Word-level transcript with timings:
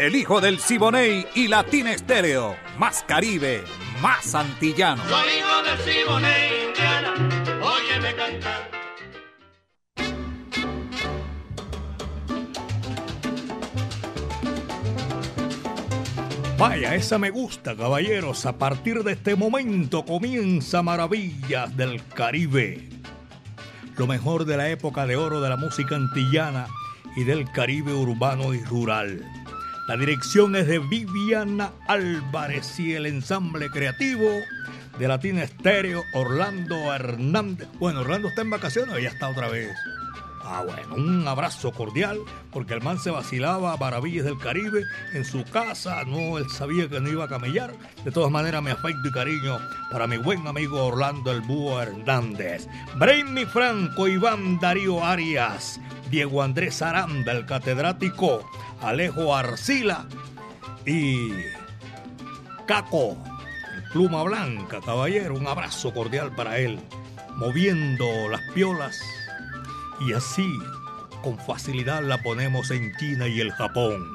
El 0.00 0.16
hijo 0.16 0.40
del 0.40 0.58
Siboney 0.58 1.26
y 1.34 1.46
Latina 1.46 1.92
Estéreo. 1.92 2.56
Más 2.78 3.04
Caribe, 3.06 3.62
más 4.00 4.34
antillano. 4.34 5.02
Soy 5.06 5.28
hijo 5.28 5.62
del 5.62 5.78
Siboney, 5.78 6.68
Indiana. 6.68 7.14
Óyeme 7.62 8.14
cantar. 8.14 8.70
Vaya, 16.56 16.94
esa 16.94 17.18
me 17.18 17.28
gusta, 17.28 17.76
caballeros. 17.76 18.46
A 18.46 18.56
partir 18.56 19.04
de 19.04 19.12
este 19.12 19.36
momento 19.36 20.06
comienza 20.06 20.82
Maravillas 20.82 21.76
del 21.76 22.02
Caribe. 22.06 22.88
Lo 23.98 24.06
mejor 24.06 24.46
de 24.46 24.56
la 24.56 24.70
época 24.70 25.06
de 25.06 25.16
oro 25.16 25.42
de 25.42 25.50
la 25.50 25.58
música 25.58 25.96
antillana 25.96 26.68
y 27.16 27.24
del 27.24 27.52
Caribe 27.52 27.92
urbano 27.92 28.54
y 28.54 28.64
rural. 28.64 29.39
La 29.90 29.96
dirección 29.96 30.54
es 30.54 30.68
de 30.68 30.78
Viviana 30.78 31.72
Álvarez 31.88 32.78
y 32.78 32.92
el 32.92 33.06
ensamble 33.06 33.70
creativo 33.70 34.30
de 35.00 35.08
Latina 35.08 35.42
Estéreo, 35.42 36.04
Orlando 36.14 36.94
Hernández. 36.94 37.66
Bueno, 37.80 38.02
Orlando 38.02 38.28
está 38.28 38.42
en 38.42 38.50
vacaciones, 38.50 39.02
ya 39.02 39.08
está 39.08 39.28
otra 39.28 39.48
vez. 39.48 39.76
Ah, 40.52 40.64
bueno, 40.66 40.96
un 40.96 41.28
abrazo 41.28 41.70
cordial, 41.70 42.18
porque 42.50 42.74
el 42.74 42.82
man 42.82 42.98
se 42.98 43.12
vacilaba 43.12 43.72
a 43.72 43.76
Maravillas 43.76 44.24
del 44.24 44.36
Caribe 44.36 44.82
en 45.14 45.24
su 45.24 45.44
casa, 45.44 46.02
no, 46.04 46.38
él 46.38 46.50
sabía 46.50 46.88
que 46.88 46.98
no 46.98 47.08
iba 47.08 47.26
a 47.26 47.28
camellar. 47.28 47.72
De 48.04 48.10
todas 48.10 48.32
maneras, 48.32 48.60
mi 48.60 48.72
afecto 48.72 49.06
y 49.06 49.12
cariño 49.12 49.60
para 49.92 50.08
mi 50.08 50.16
buen 50.16 50.44
amigo 50.48 50.84
Orlando 50.84 51.30
El 51.30 51.42
Búho 51.42 51.80
Hernández. 51.80 52.66
Brainy 52.96 53.46
Franco, 53.46 54.08
Iván 54.08 54.58
Darío 54.58 55.04
Arias, 55.04 55.80
Diego 56.10 56.42
Andrés 56.42 56.82
Aranda, 56.82 57.30
el 57.30 57.46
catedrático, 57.46 58.44
Alejo 58.82 59.32
Arcila 59.32 60.08
y 60.84 61.30
Caco, 62.66 63.16
el 63.76 63.84
pluma 63.92 64.24
blanca, 64.24 64.80
caballero, 64.84 65.36
un 65.36 65.46
abrazo 65.46 65.94
cordial 65.94 66.34
para 66.34 66.58
él, 66.58 66.80
moviendo 67.36 68.28
las 68.28 68.40
piolas 68.52 69.00
y 70.00 70.12
así 70.12 70.58
con 71.22 71.38
facilidad 71.38 72.02
la 72.02 72.22
ponemos 72.22 72.70
en 72.70 72.94
China 72.96 73.28
y 73.28 73.40
el 73.40 73.52
Japón. 73.52 74.14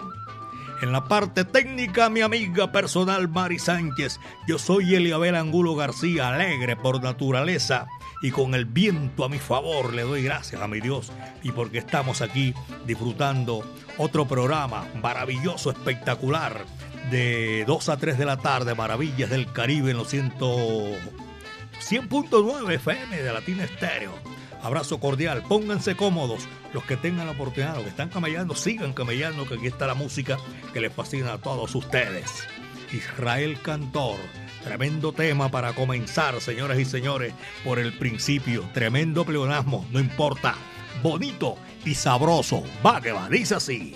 En 0.82 0.92
la 0.92 1.06
parte 1.06 1.46
técnica, 1.46 2.10
mi 2.10 2.22
amiga 2.22 2.72
personal 2.72 3.30
Mari 3.30 3.60
Sánchez, 3.60 4.20
yo 4.48 4.60
soy 4.60 4.96
Eliabel 4.96 5.36
Angulo 5.36 5.76
García, 5.76 6.30
alegre 6.30 6.76
por 6.76 7.02
naturaleza 7.02 7.88
y 8.22 8.32
con 8.32 8.56
el 8.56 8.66
viento 8.66 9.24
a 9.24 9.30
mi 9.30 9.40
favor 9.40 9.94
le 9.94 10.02
doy 10.02 10.24
gracias 10.24 10.62
a 10.62 10.68
mi 10.68 10.82
Dios 10.82 11.14
y 11.44 11.52
porque 11.52 11.78
estamos 11.78 12.22
aquí 12.22 12.54
disfrutando 12.86 13.64
otro 13.98 14.28
programa 14.28 14.86
maravilloso, 15.02 15.72
espectacular, 15.72 16.66
de 17.10 17.64
2 17.68 17.90
a 17.90 17.98
3 17.98 18.18
de 18.18 18.26
la 18.26 18.38
tarde, 18.38 18.76
Maravillas 18.76 19.30
del 19.30 19.52
Caribe 19.52 19.92
en 19.92 19.98
los 19.98 20.14
100.9 20.14 22.74
FM 22.74 23.22
de 23.22 23.34
Latina 23.34 23.64
Estéreo. 23.64 24.35
Abrazo 24.66 25.00
cordial, 25.00 25.44
pónganse 25.44 25.96
cómodos. 25.96 26.48
Los 26.74 26.84
que 26.86 26.98
tengan 26.98 27.28
la 27.28 27.34
oportunidad, 27.34 27.76
los 27.76 27.84
que 27.84 27.90
están 27.90 28.10
camellando, 28.10 28.56
sigan 28.56 28.94
camellando, 28.94 29.48
que 29.48 29.54
aquí 29.54 29.68
está 29.68 29.86
la 29.86 29.94
música 29.94 30.40
que 30.74 30.82
les 30.82 30.92
fascina 30.92 31.34
a 31.34 31.38
todos 31.38 31.76
ustedes. 31.76 32.48
Israel 32.92 33.62
Cantor, 33.62 34.18
tremendo 34.64 35.14
tema 35.14 35.50
para 35.50 35.74
comenzar, 35.74 36.42
señoras 36.42 36.80
y 36.80 36.86
señores, 36.86 37.36
por 37.64 37.78
el 37.78 37.94
principio. 37.94 38.68
Tremendo 38.74 39.24
pleonasmo, 39.24 39.86
no 39.92 40.00
importa. 40.00 40.56
Bonito 41.04 41.58
y 41.86 41.94
sabroso. 41.94 42.64
Va 42.84 43.00
que 43.02 43.12
va, 43.12 43.30
dice 43.30 43.54
así. 43.54 43.94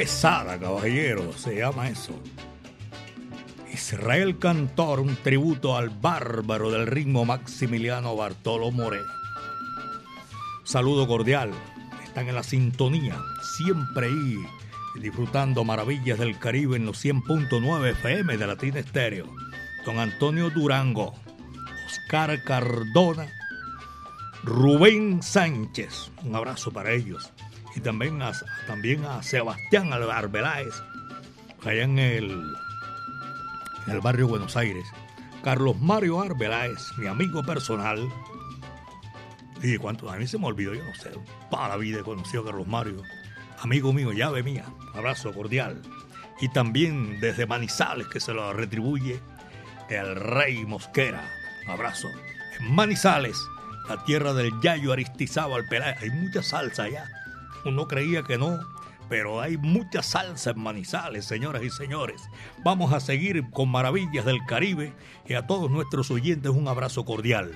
Pesada, 0.00 0.58
caballero, 0.58 1.30
se 1.34 1.56
llama 1.56 1.90
eso. 1.90 2.18
Israel 3.70 4.38
Cantor, 4.38 4.98
un 4.98 5.14
tributo 5.16 5.76
al 5.76 5.90
bárbaro 5.90 6.70
del 6.70 6.86
ritmo 6.86 7.26
Maximiliano 7.26 8.16
Bartolo 8.16 8.70
More. 8.70 9.00
Saludo 10.64 11.06
cordial, 11.06 11.50
están 12.02 12.30
en 12.30 12.34
la 12.34 12.42
sintonía, 12.42 13.14
siempre 13.58 14.06
ahí, 14.06 14.36
disfrutando 15.02 15.64
maravillas 15.64 16.18
del 16.18 16.38
Caribe 16.38 16.78
en 16.78 16.86
los 16.86 17.04
100.9 17.04 17.90
FM 17.90 18.38
de 18.38 18.46
Latina 18.46 18.78
Estéreo. 18.78 19.26
Don 19.84 19.98
Antonio 19.98 20.48
Durango, 20.48 21.14
Oscar 21.84 22.42
Cardona, 22.42 23.30
Rubén 24.44 25.22
Sánchez, 25.22 26.10
un 26.24 26.34
abrazo 26.36 26.72
para 26.72 26.90
ellos. 26.92 27.30
Y 27.74 27.80
también 27.80 28.20
a, 28.22 28.32
también 28.66 29.04
a 29.04 29.22
Sebastián 29.22 29.92
Arbeláez, 29.92 30.74
allá 31.64 31.82
en 31.82 31.98
el, 31.98 32.30
en 33.86 33.92
el 33.92 34.00
barrio 34.00 34.28
Buenos 34.28 34.56
Aires. 34.56 34.84
Carlos 35.42 35.80
Mario 35.80 36.20
Arbeláez, 36.20 36.78
mi 36.98 37.06
amigo 37.06 37.42
personal. 37.42 38.08
Y 39.62 39.76
cuánto 39.76 40.10
a 40.10 40.16
mí 40.16 40.26
se 40.26 40.38
me 40.38 40.46
olvidó, 40.46 40.74
yo 40.74 40.84
no 40.84 40.94
sé, 40.94 41.10
para 41.50 41.68
la 41.68 41.76
vida 41.76 42.00
he 42.00 42.02
conocido 42.02 42.42
a 42.42 42.46
Carlos 42.46 42.66
Mario. 42.66 43.02
Amigo 43.60 43.92
mío, 43.92 44.12
llave 44.12 44.42
mía, 44.42 44.64
abrazo 44.94 45.32
cordial. 45.32 45.82
Y 46.40 46.48
también 46.48 47.20
desde 47.20 47.46
Manizales, 47.46 48.06
que 48.08 48.20
se 48.20 48.32
lo 48.32 48.52
retribuye 48.52 49.20
el 49.90 50.16
Rey 50.16 50.64
Mosquera. 50.64 51.22
Abrazo. 51.68 52.08
Manizales, 52.60 53.36
la 53.88 54.02
tierra 54.04 54.32
del 54.32 54.50
Yayo 54.62 54.92
Aristizábal 54.92 55.66
Peláez. 55.66 56.00
Hay 56.00 56.10
mucha 56.10 56.42
salsa 56.42 56.84
allá. 56.84 57.04
Uno 57.64 57.86
creía 57.86 58.22
que 58.22 58.38
no, 58.38 58.58
pero 59.08 59.40
hay 59.40 59.56
mucha 59.56 60.02
salsa 60.02 60.50
en 60.50 60.60
Manizales, 60.60 61.24
señoras 61.24 61.62
y 61.62 61.70
señores. 61.70 62.22
Vamos 62.64 62.92
a 62.92 63.00
seguir 63.00 63.50
con 63.50 63.68
Maravillas 63.68 64.24
del 64.24 64.38
Caribe 64.46 64.94
y 65.26 65.34
a 65.34 65.46
todos 65.46 65.70
nuestros 65.70 66.10
oyentes 66.10 66.52
un 66.52 66.68
abrazo 66.68 67.04
cordial. 67.04 67.52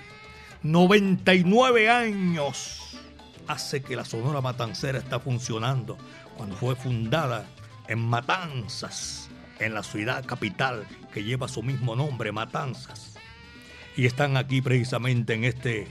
99 0.63 1.91
años 1.91 2.99
hace 3.47 3.83
que 3.83 3.97
la 3.97 4.05
Sonora 4.05 4.41
Matancera 4.41 4.99
está 4.99 5.21
funcionando 5.21 5.97
cuando 6.37 6.57
fue 6.57 6.75
fundada 6.75 7.47
en 7.87 8.01
Matanzas, 8.01 9.29
en 9.59 9.75
la 9.75 9.83
ciudad 9.83 10.25
capital 10.25 10.87
que 11.13 11.23
lleva 11.23 11.49
su 11.49 11.63
mismo 11.63 11.95
nombre, 11.95 12.33
Matanzas. 12.33 13.15
Y 13.97 14.07
están 14.07 14.37
aquí 14.37 14.61
precisamente 14.61 15.35
en 15.35 15.45
este 15.45 15.87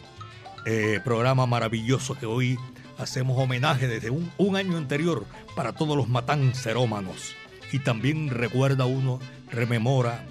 eh, 0.65 0.99
programa 1.03 1.45
maravilloso 1.45 2.15
que 2.15 2.25
hoy 2.25 2.59
hacemos 2.97 3.37
homenaje 3.37 3.87
desde 3.87 4.09
un, 4.09 4.55
año 4.55 4.77
anterior 4.77 5.25
para 5.55 5.73
todos 5.73 5.97
los 5.97 6.09
matancerómanos. 6.09 7.35
Y 7.71 7.79
también 7.79 8.29
recuerda 8.29 8.85
uno, 8.85 9.19
rememora 9.51 10.25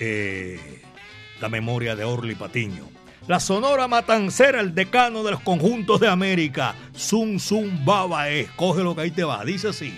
eh, 0.00 0.82
la 1.40 1.48
memoria 1.48 1.96
de 1.96 2.04
Orly 2.04 2.34
Patiño. 2.34 2.88
La 3.26 3.40
Sonora 3.40 3.88
Matancera, 3.88 4.60
el 4.60 4.74
decano 4.74 5.22
de 5.22 5.32
los 5.32 5.40
conjuntos 5.40 5.98
de 5.98 6.08
América, 6.08 6.74
Zum 6.94 7.38
Zum 7.38 7.84
Baba 7.84 8.28
es. 8.28 8.50
Coge 8.50 8.82
lo 8.82 8.94
que 8.94 9.02
ahí 9.02 9.10
te 9.10 9.24
va, 9.24 9.44
dice 9.44 9.68
así. 9.68 9.94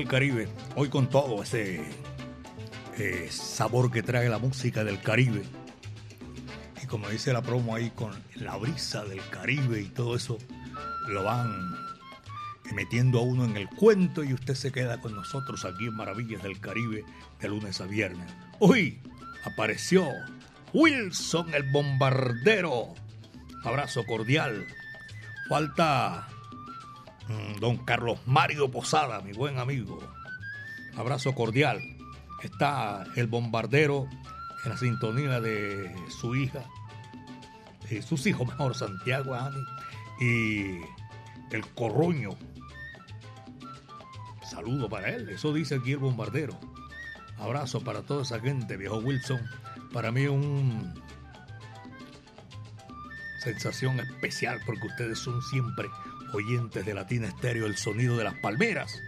Caribe. 0.00 0.48
Hoy 0.74 0.88
con 0.88 1.10
todo 1.10 1.42
ese 1.42 1.82
eh, 2.96 3.28
sabor 3.30 3.90
que 3.90 4.02
trae 4.02 4.26
la 4.30 4.38
música 4.38 4.84
del 4.84 5.00
Caribe. 5.02 5.42
Y 6.82 6.86
como 6.86 7.10
dice 7.10 7.32
la 7.34 7.42
promo 7.42 7.74
ahí, 7.74 7.90
con 7.90 8.10
la 8.36 8.56
brisa 8.56 9.04
del 9.04 9.20
Caribe 9.28 9.82
y 9.82 9.88
todo 9.88 10.16
eso, 10.16 10.38
lo 11.08 11.24
van 11.24 11.76
metiendo 12.74 13.18
a 13.18 13.22
uno 13.22 13.44
en 13.44 13.58
el 13.58 13.68
cuento 13.68 14.24
y 14.24 14.32
usted 14.32 14.54
se 14.54 14.72
queda 14.72 14.98
con 14.98 15.14
nosotros 15.14 15.66
aquí 15.66 15.84
en 15.84 15.94
Maravillas 15.94 16.42
del 16.42 16.58
Caribe 16.58 17.04
de 17.38 17.48
lunes 17.48 17.78
a 17.82 17.86
viernes. 17.86 18.32
Hoy 18.60 18.98
apareció 19.44 20.08
Wilson 20.72 21.52
el 21.52 21.70
bombardero. 21.70 22.94
Abrazo 23.62 24.04
cordial. 24.06 24.66
Falta 25.50 26.31
don 27.60 27.78
Carlos 27.78 28.18
Mario 28.26 28.70
Posada, 28.70 29.20
mi 29.20 29.32
buen 29.32 29.58
amigo. 29.58 29.98
Abrazo 30.96 31.34
cordial. 31.34 31.80
Está 32.42 33.04
el 33.16 33.28
bombardero 33.28 34.08
en 34.64 34.70
la 34.70 34.76
sintonía 34.76 35.40
de 35.40 35.94
su 36.08 36.34
hija, 36.34 36.64
de 37.88 38.02
sus 38.02 38.26
hijos 38.26 38.46
mejor, 38.46 38.74
Santiago 38.74 39.34
Ani, 39.34 39.62
y 40.20 40.80
el 41.54 41.66
corroño. 41.74 42.30
Saludo 44.44 44.88
para 44.88 45.10
él, 45.10 45.28
eso 45.28 45.52
dice 45.52 45.76
aquí 45.76 45.92
el 45.92 45.98
bombardero. 45.98 46.58
Abrazo 47.38 47.82
para 47.82 48.02
toda 48.02 48.22
esa 48.22 48.40
gente, 48.40 48.76
viejo 48.76 48.98
Wilson. 48.98 49.40
Para 49.92 50.10
mí 50.10 50.26
un 50.26 50.94
sensación 53.42 53.98
especial 53.98 54.60
porque 54.64 54.86
ustedes 54.86 55.18
son 55.18 55.42
siempre 55.42 55.88
oyentes 56.34 56.84
de 56.84 56.94
Latina 56.94 57.28
Estéreo, 57.28 57.66
el 57.66 57.76
sonido 57.76 58.16
de 58.16 58.24
las 58.24 58.34
palmeras. 58.34 59.00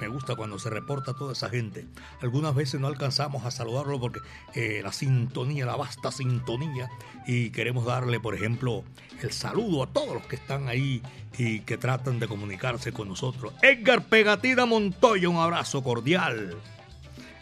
Me 0.00 0.08
gusta 0.08 0.34
cuando 0.34 0.58
se 0.58 0.70
reporta 0.70 1.12
toda 1.12 1.34
esa 1.34 1.50
gente. 1.50 1.86
Algunas 2.22 2.54
veces 2.54 2.80
no 2.80 2.86
alcanzamos 2.86 3.44
a 3.44 3.50
saludarlo 3.50 4.00
porque 4.00 4.20
eh, 4.54 4.80
la 4.82 4.92
sintonía, 4.92 5.66
la 5.66 5.76
vasta 5.76 6.10
sintonía, 6.10 6.88
y 7.26 7.50
queremos 7.50 7.84
darle, 7.84 8.18
por 8.18 8.34
ejemplo, 8.34 8.82
el 9.20 9.32
saludo 9.32 9.82
a 9.82 9.86
todos 9.88 10.14
los 10.14 10.26
que 10.26 10.36
están 10.36 10.68
ahí 10.68 11.02
y 11.36 11.60
que 11.60 11.76
tratan 11.76 12.18
de 12.18 12.28
comunicarse 12.28 12.92
con 12.92 13.08
nosotros. 13.08 13.52
Edgar 13.62 14.06
Pegatina 14.06 14.64
Montoya, 14.64 15.28
un 15.28 15.36
abrazo 15.36 15.82
cordial. 15.82 16.56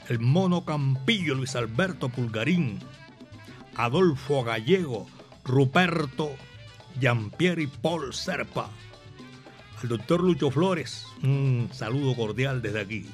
El 0.09 0.18
Mono 0.18 0.64
Campillo, 0.64 1.35
Luis 1.35 1.54
Alberto 1.54 2.09
Pulgarín, 2.09 2.80
Adolfo 3.76 4.42
Gallego, 4.42 5.07
Ruperto, 5.45 6.33
y 7.00 7.66
Paul 7.66 8.12
Serpa. 8.12 8.71
Al 9.80 9.88
doctor 9.88 10.25
Lucho 10.25 10.50
Flores, 10.50 11.06
un 11.23 11.70
saludo 11.73 12.16
cordial 12.16 12.61
desde 12.61 12.80
aquí. 12.80 13.06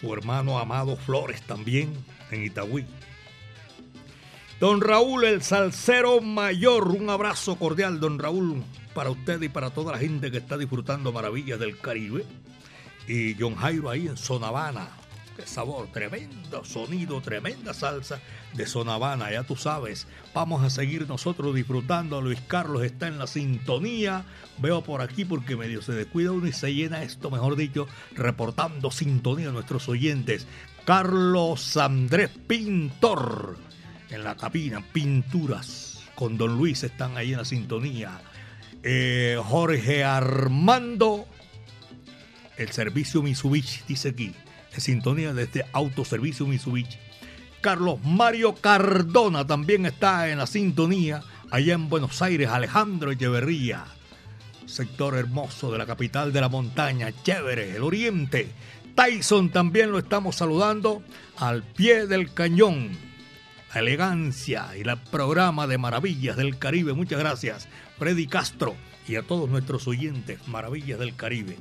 Su 0.00 0.14
hermano 0.14 0.60
Amado 0.60 0.96
Flores 0.96 1.42
también 1.42 1.92
en 2.30 2.44
Itagüí. 2.44 2.86
Don 4.60 4.80
Raúl, 4.80 5.24
el 5.24 5.42
salsero 5.42 6.20
mayor, 6.20 6.88
un 6.88 7.10
abrazo 7.10 7.56
cordial, 7.56 7.98
don 7.98 8.18
Raúl, 8.20 8.62
para 8.94 9.10
usted 9.10 9.42
y 9.42 9.48
para 9.48 9.70
toda 9.70 9.92
la 9.92 9.98
gente 9.98 10.30
que 10.30 10.38
está 10.38 10.56
disfrutando 10.56 11.10
maravillas 11.12 11.58
del 11.58 11.76
Caribe. 11.78 12.24
Y 13.08 13.34
John 13.40 13.56
Jairo 13.56 13.90
ahí 13.90 14.06
en 14.06 14.16
Sonavana, 14.16 14.88
sabor, 15.46 15.88
tremendo 15.92 16.64
sonido, 16.64 17.20
tremenda 17.20 17.74
salsa 17.74 18.20
de 18.54 18.66
Sonavana, 18.66 19.30
ya 19.30 19.42
tú 19.42 19.56
sabes. 19.56 20.06
Vamos 20.34 20.62
a 20.62 20.70
seguir 20.70 21.08
nosotros 21.08 21.54
disfrutando. 21.54 22.20
Luis 22.20 22.40
Carlos 22.46 22.82
está 22.82 23.08
en 23.08 23.18
la 23.18 23.26
sintonía. 23.26 24.24
Veo 24.58 24.82
por 24.82 25.00
aquí 25.00 25.24
porque 25.24 25.56
medio 25.56 25.82
se 25.82 25.92
descuida 25.92 26.32
uno 26.32 26.46
y 26.46 26.52
se 26.52 26.74
llena 26.74 27.02
esto, 27.02 27.30
mejor 27.30 27.56
dicho, 27.56 27.86
reportando 28.12 28.90
sintonía 28.90 29.48
a 29.48 29.52
nuestros 29.52 29.88
oyentes. 29.88 30.46
Carlos 30.84 31.76
Andrés 31.76 32.30
Pintor 32.46 33.56
en 34.10 34.24
la 34.24 34.36
cabina, 34.36 34.84
pinturas 34.92 36.02
con 36.14 36.36
Don 36.36 36.56
Luis 36.56 36.82
están 36.82 37.16
ahí 37.16 37.32
en 37.32 37.38
la 37.38 37.44
sintonía. 37.44 38.20
Eh, 38.82 39.40
Jorge 39.42 40.04
Armando, 40.04 41.26
el 42.56 42.70
servicio 42.72 43.22
Mitsubishi, 43.22 43.82
dice 43.86 44.10
aquí 44.10 44.34
en 44.72 44.80
sintonía 44.80 45.32
de 45.32 45.44
este 45.44 45.64
autoservicio 45.72 46.46
Mitsubishi. 46.46 46.98
Carlos 47.60 47.98
Mario 48.02 48.54
Cardona 48.54 49.46
también 49.46 49.84
está 49.84 50.30
en 50.30 50.38
la 50.38 50.46
sintonía 50.46 51.22
allá 51.50 51.74
en 51.74 51.88
Buenos 51.88 52.22
Aires, 52.22 52.48
Alejandro 52.48 53.10
Echeverría, 53.10 53.84
sector 54.66 55.16
hermoso 55.16 55.70
de 55.70 55.78
la 55.78 55.86
capital 55.86 56.32
de 56.32 56.40
la 56.40 56.48
montaña, 56.48 57.12
chévere, 57.22 57.76
el 57.76 57.82
oriente. 57.82 58.50
Tyson 58.94 59.50
también 59.50 59.90
lo 59.90 59.98
estamos 59.98 60.36
saludando 60.36 61.02
al 61.36 61.62
pie 61.62 62.06
del 62.06 62.32
cañón. 62.32 62.90
La 63.74 63.80
elegancia 63.80 64.68
y 64.76 64.80
el 64.80 64.96
programa 65.10 65.66
de 65.66 65.78
Maravillas 65.78 66.36
del 66.36 66.58
Caribe. 66.58 66.92
Muchas 66.92 67.18
gracias, 67.18 67.68
Freddy 67.98 68.26
Castro, 68.26 68.74
y 69.06 69.16
a 69.16 69.22
todos 69.22 69.48
nuestros 69.48 69.86
oyentes, 69.86 70.46
Maravillas 70.48 70.98
del 70.98 71.14
Caribe. 71.14 71.56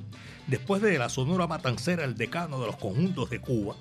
Después 0.50 0.82
de 0.82 0.98
la 0.98 1.10
Sonora 1.10 1.46
Matancera, 1.46 2.04
el 2.04 2.16
decano 2.16 2.60
de 2.60 2.66
los 2.66 2.78
conjuntos 2.78 3.30
de 3.30 3.40
Cuba, 3.40 3.76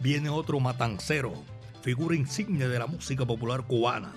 viene 0.00 0.30
otro 0.30 0.58
matancero, 0.58 1.34
figura 1.82 2.16
insignia 2.16 2.68
de 2.68 2.78
la 2.78 2.86
música 2.86 3.26
popular 3.26 3.66
cubana, 3.66 4.14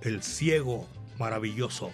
el 0.00 0.24
ciego 0.24 0.88
maravilloso, 1.20 1.92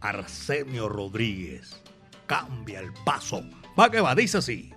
Arsenio 0.00 0.88
Rodríguez. 0.88 1.82
Cambia 2.24 2.80
el 2.80 2.90
paso. 3.04 3.42
Va 3.78 3.90
que 3.90 4.00
va, 4.00 4.14
dice 4.14 4.38
así. 4.38 4.72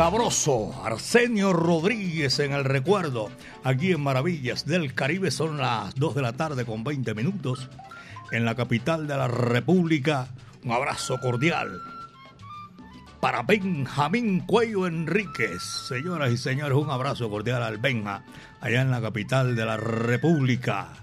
Sabroso. 0.00 0.72
Arsenio 0.82 1.52
Rodríguez 1.52 2.38
en 2.38 2.52
el 2.52 2.64
recuerdo. 2.64 3.28
Aquí 3.64 3.92
en 3.92 4.00
Maravillas 4.00 4.64
del 4.64 4.94
Caribe 4.94 5.30
son 5.30 5.58
las 5.58 5.94
2 5.94 6.14
de 6.14 6.22
la 6.22 6.32
tarde 6.32 6.64
con 6.64 6.82
20 6.82 7.12
minutos. 7.12 7.68
En 8.32 8.46
la 8.46 8.54
capital 8.54 9.06
de 9.06 9.18
la 9.18 9.28
República, 9.28 10.28
un 10.64 10.72
abrazo 10.72 11.20
cordial 11.20 11.82
para 13.20 13.42
Benjamín 13.42 14.40
Cuello 14.46 14.86
Enríquez. 14.86 15.62
Señoras 15.62 16.32
y 16.32 16.38
señores, 16.38 16.78
un 16.78 16.90
abrazo 16.90 17.28
cordial 17.28 17.62
al 17.62 17.76
Benja, 17.76 18.24
allá 18.62 18.80
en 18.80 18.90
la 18.90 19.02
capital 19.02 19.54
de 19.54 19.66
la 19.66 19.76
República. 19.76 20.94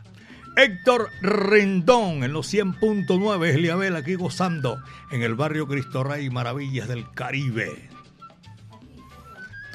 Héctor 0.56 1.12
Rendón 1.22 2.24
en 2.24 2.34
los 2.34 2.52
100.9, 2.52 3.48
Eliabel 3.48 3.96
aquí 3.96 4.16
gozando 4.16 4.80
en 5.12 5.22
el 5.22 5.36
barrio 5.36 5.68
Cristo 5.68 6.04
Rey, 6.04 6.32
Maravillas 6.32 6.88
del 6.88 7.12
Caribe. 7.12 7.96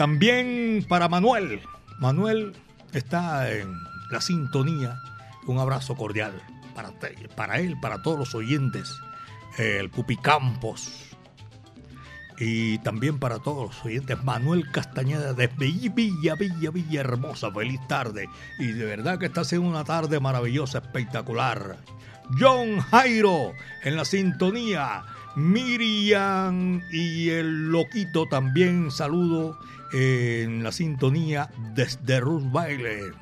También 0.03 0.85
para 0.89 1.09
Manuel. 1.09 1.61
Manuel 2.01 2.57
está 2.93 3.49
en 3.53 3.73
la 4.11 4.21
sintonía. 4.21 5.01
Un 5.47 5.61
abrazo 5.61 5.95
cordial 5.95 6.43
para, 6.75 6.91
para 7.37 7.61
él, 7.61 7.79
para 7.81 8.03
todos 8.03 8.19
los 8.19 8.35
oyentes. 8.35 8.99
El 9.59 9.91
Pupi 9.91 10.17
Campos. 10.17 10.93
Y 12.37 12.79
también 12.79 13.21
para 13.21 13.39
todos 13.39 13.69
los 13.69 13.85
oyentes, 13.85 14.25
Manuel 14.25 14.69
Castañeda 14.73 15.35
de 15.35 15.47
Villa, 15.47 16.35
Villa, 16.35 16.73
Villa 16.73 17.01
Hermosa. 17.01 17.53
Feliz 17.53 17.79
tarde. 17.87 18.29
Y 18.59 18.73
de 18.73 18.85
verdad 18.85 19.21
que 19.21 19.27
está 19.27 19.45
siendo 19.45 19.69
una 19.69 19.85
tarde 19.85 20.19
maravillosa, 20.19 20.79
espectacular. 20.79 21.77
John 22.41 22.81
Jairo 22.81 23.53
en 23.85 23.95
la 23.95 24.05
sintonía. 24.05 25.05
Miriam 25.37 26.83
y 26.91 27.31
el 27.31 27.71
Loquito 27.71 28.27
también 28.27 28.91
saludo 28.91 29.57
en 29.93 30.63
la 30.63 30.73
sintonía 30.73 31.51
desde 31.75 32.21
Baile 32.21 33.13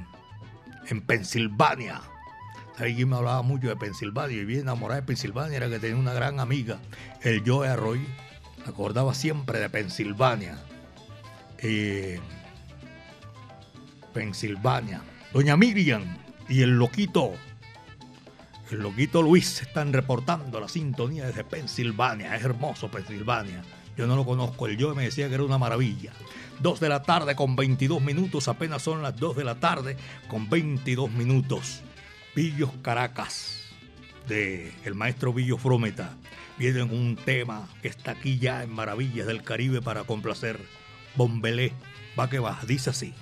en 0.88 1.00
Pensilvania. 1.02 2.00
Alguien 2.78 3.10
me 3.10 3.16
hablaba 3.16 3.42
mucho 3.42 3.68
de 3.68 3.76
Pensilvania 3.76 4.38
y 4.38 4.44
bien 4.44 4.60
enamorada 4.60 5.00
de 5.00 5.06
Pensilvania 5.06 5.56
era 5.58 5.68
que 5.68 5.78
tenía 5.78 5.96
una 5.96 6.14
gran 6.14 6.40
amiga, 6.40 6.78
el 7.22 7.42
Joe 7.46 7.68
Arroy. 7.68 8.00
Acordaba 8.66 9.14
siempre 9.14 9.58
de 9.58 9.68
Pensilvania. 9.68 10.58
Pensilvania. 14.14 15.02
Doña 15.32 15.56
Miriam 15.56 16.02
y 16.48 16.62
el 16.62 16.78
loquito, 16.78 17.32
el 18.70 18.78
loquito 18.78 19.22
Luis 19.22 19.62
están 19.62 19.92
reportando 19.92 20.58
la 20.60 20.68
sintonía 20.68 21.26
desde 21.26 21.44
Pensilvania. 21.44 22.34
Es 22.34 22.44
hermoso 22.44 22.90
Pensilvania. 22.90 23.62
Yo 24.00 24.06
no 24.06 24.16
lo 24.16 24.24
conozco, 24.24 24.66
el 24.66 24.82
Joe 24.82 24.94
me 24.94 25.04
decía 25.04 25.28
que 25.28 25.34
era 25.34 25.44
una 25.44 25.58
maravilla. 25.58 26.10
2 26.60 26.80
de 26.80 26.88
la 26.88 27.02
tarde 27.02 27.36
con 27.36 27.54
22 27.54 28.00
minutos, 28.00 28.48
apenas 28.48 28.80
son 28.80 29.02
las 29.02 29.14
2 29.14 29.36
de 29.36 29.44
la 29.44 29.56
tarde 29.56 29.98
con 30.26 30.48
22 30.48 31.10
minutos. 31.10 31.82
Villos 32.34 32.70
Caracas, 32.80 33.74
de 34.26 34.72
el 34.86 34.94
maestro 34.94 35.34
Villo 35.34 35.58
Frometa, 35.58 36.16
viene 36.56 36.82
un 36.82 37.14
tema 37.22 37.68
que 37.82 37.88
está 37.88 38.12
aquí 38.12 38.38
ya 38.38 38.62
en 38.62 38.72
Maravillas 38.72 39.26
del 39.26 39.42
Caribe 39.42 39.82
para 39.82 40.04
complacer. 40.04 40.58
Bombelé, 41.14 41.74
va 42.18 42.30
que 42.30 42.38
va, 42.38 42.58
dice 42.66 42.88
así. 42.88 43.12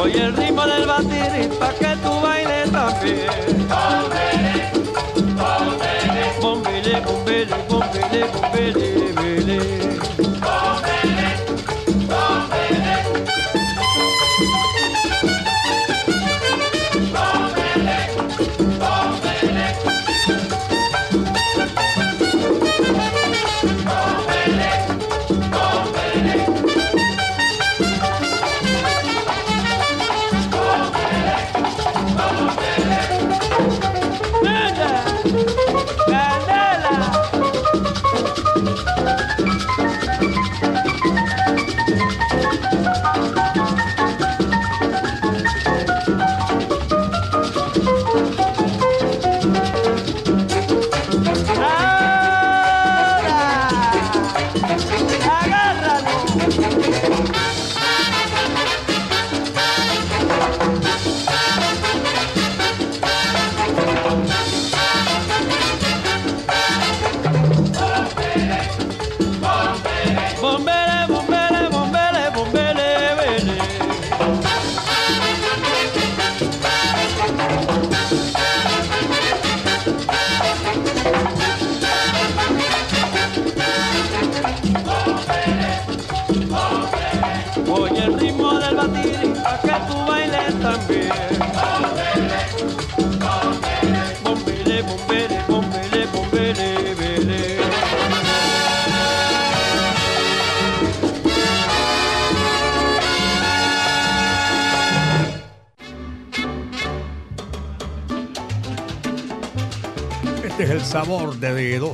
Oye 0.00 0.22
el 0.24 0.34
ritmo 0.34 0.66
del 0.66 0.86
batir 0.86 1.30
y 1.44 1.46
pa' 1.58 1.74
que 1.74 1.89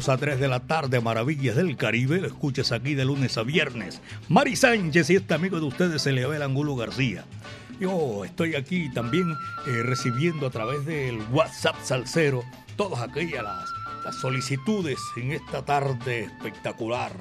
2 0.06 0.14
a 0.14 0.18
3 0.18 0.38
de 0.38 0.46
la 0.46 0.60
tarde, 0.60 1.00
Maravillas 1.00 1.56
del 1.56 1.76
Caribe. 1.76 2.20
Lo 2.20 2.28
escuchas 2.28 2.70
aquí 2.70 2.94
de 2.94 3.04
lunes 3.04 3.36
a 3.38 3.42
viernes. 3.42 4.00
Mari 4.28 4.54
Sánchez 4.54 5.10
y 5.10 5.16
este 5.16 5.34
amigo 5.34 5.58
de 5.58 5.66
ustedes, 5.66 6.06
Eliabel 6.06 6.42
Angulo 6.42 6.76
García. 6.76 7.24
Yo 7.80 8.24
estoy 8.24 8.54
aquí 8.54 8.88
también 8.94 9.28
eh, 9.66 9.82
recibiendo 9.82 10.46
a 10.46 10.50
través 10.50 10.86
del 10.86 11.18
WhatsApp 11.32 11.74
Salcero 11.82 12.44
todas 12.76 13.00
aquellas 13.00 13.42
las, 13.42 14.14
solicitudes 14.20 15.00
en 15.16 15.32
esta 15.32 15.64
tarde 15.64 16.20
espectacular. 16.20 17.12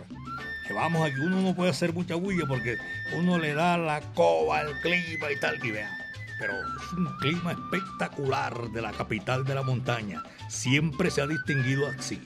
Que 0.67 0.73
vamos 0.73 1.09
aquí, 1.09 1.19
uno 1.21 1.41
no 1.41 1.55
puede 1.55 1.71
hacer 1.71 1.91
mucha 1.91 2.13
bulla 2.13 2.45
porque 2.47 2.77
uno 3.17 3.39
le 3.39 3.55
da 3.55 3.79
la 3.79 4.01
coba 4.13 4.59
al 4.59 4.79
clima 4.81 5.31
y 5.35 5.39
tal, 5.39 5.65
y 5.65 5.71
vean 5.71 6.05
pero 6.37 6.53
es 6.53 6.93
un 6.93 7.05
clima 7.17 7.53
espectacular 7.53 8.69
de 8.69 8.81
la 8.81 8.91
capital 8.91 9.45
de 9.45 9.55
la 9.55 9.63
montaña. 9.63 10.21
Siempre 10.49 11.09
se 11.09 11.21
ha 11.21 11.27
distinguido 11.27 11.87
así. 11.87 12.21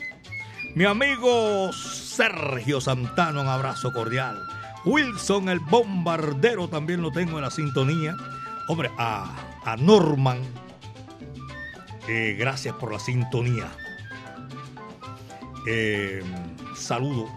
Mi 0.75 0.85
amigo 0.85 1.73
Sergio 1.73 2.79
Santano, 2.79 3.41
un 3.41 3.47
abrazo 3.47 3.91
cordial. 3.91 4.39
Wilson 4.85 5.49
el 5.49 5.59
bombardero 5.59 6.67
también 6.69 7.01
lo 7.01 7.11
tengo 7.11 7.37
en 7.37 7.43
la 7.43 7.51
sintonía. 7.51 8.15
Hombre, 8.67 8.91
a, 8.97 9.35
a 9.65 9.75
Norman, 9.77 10.41
eh, 12.07 12.35
gracias 12.37 12.75
por 12.75 12.91
la 12.93 12.99
sintonía. 12.99 13.67
Eh, 15.67 16.23
saludo 16.75 17.27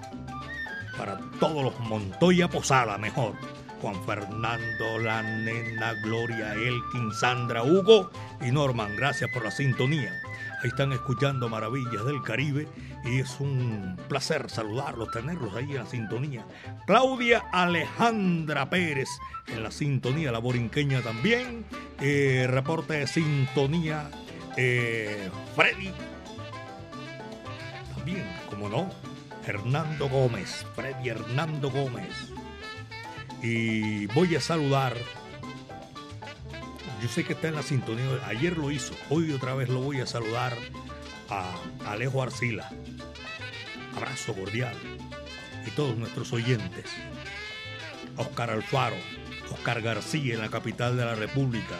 para 0.96 1.18
todos 1.40 1.64
los 1.64 1.80
Montoya 1.80 2.48
Posada, 2.48 2.98
mejor 2.98 3.34
Juan 3.80 3.96
Fernando, 4.04 4.98
la 5.00 5.22
nena, 5.22 5.94
Gloria, 6.04 6.54
Elkin, 6.54 7.12
Sandra, 7.12 7.64
Hugo 7.64 8.10
y 8.40 8.52
Norman. 8.52 8.94
Gracias 8.94 9.28
por 9.32 9.42
la 9.42 9.50
sintonía. 9.50 10.12
Ahí 10.62 10.68
están 10.68 10.92
escuchando 10.92 11.48
Maravillas 11.48 12.04
del 12.04 12.22
Caribe 12.22 12.68
y 13.04 13.20
es 13.20 13.40
un 13.40 13.98
placer 14.08 14.48
saludarlos, 14.50 15.10
tenerlos 15.10 15.54
ahí 15.54 15.70
en 15.72 15.78
la 15.78 15.86
sintonía. 15.86 16.46
Claudia 16.86 17.44
Alejandra 17.52 18.70
Pérez 18.70 19.08
en 19.48 19.62
la 19.62 19.70
sintonía, 19.70 20.32
la 20.32 20.38
borinqueña 20.38 21.02
también. 21.02 21.64
Eh, 22.00 22.46
reporte 22.48 22.94
de 22.94 23.06
sintonía, 23.06 24.10
eh, 24.56 25.30
Freddy. 25.54 25.92
También, 27.94 28.24
como 28.48 28.68
no, 28.68 28.90
Hernando 29.46 30.08
Gómez, 30.08 30.64
Freddy 30.74 31.08
Hernando 31.08 31.70
Gómez 31.70 32.32
y 33.42 34.06
voy 34.06 34.36
a 34.36 34.40
saludar. 34.40 34.94
Yo 37.02 37.08
sé 37.08 37.24
que 37.24 37.32
está 37.32 37.48
en 37.48 37.56
la 37.56 37.62
sintonía, 37.62 38.06
ayer 38.26 38.56
lo 38.56 38.70
hizo, 38.70 38.94
hoy 39.10 39.32
otra 39.32 39.54
vez 39.54 39.68
lo 39.68 39.80
voy 39.80 40.00
a 40.00 40.06
saludar 40.06 40.52
a 41.32 41.54
Alejo 41.86 42.22
Arcila. 42.22 42.70
Abrazo 43.96 44.34
cordial. 44.34 44.76
Y 45.66 45.70
todos 45.70 45.96
nuestros 45.96 46.32
oyentes. 46.32 46.86
Oscar 48.16 48.50
Alfaro, 48.50 48.96
Oscar 49.50 49.80
García 49.80 50.34
en 50.34 50.40
la 50.40 50.50
capital 50.50 50.96
de 50.96 51.04
la 51.04 51.14
República, 51.14 51.76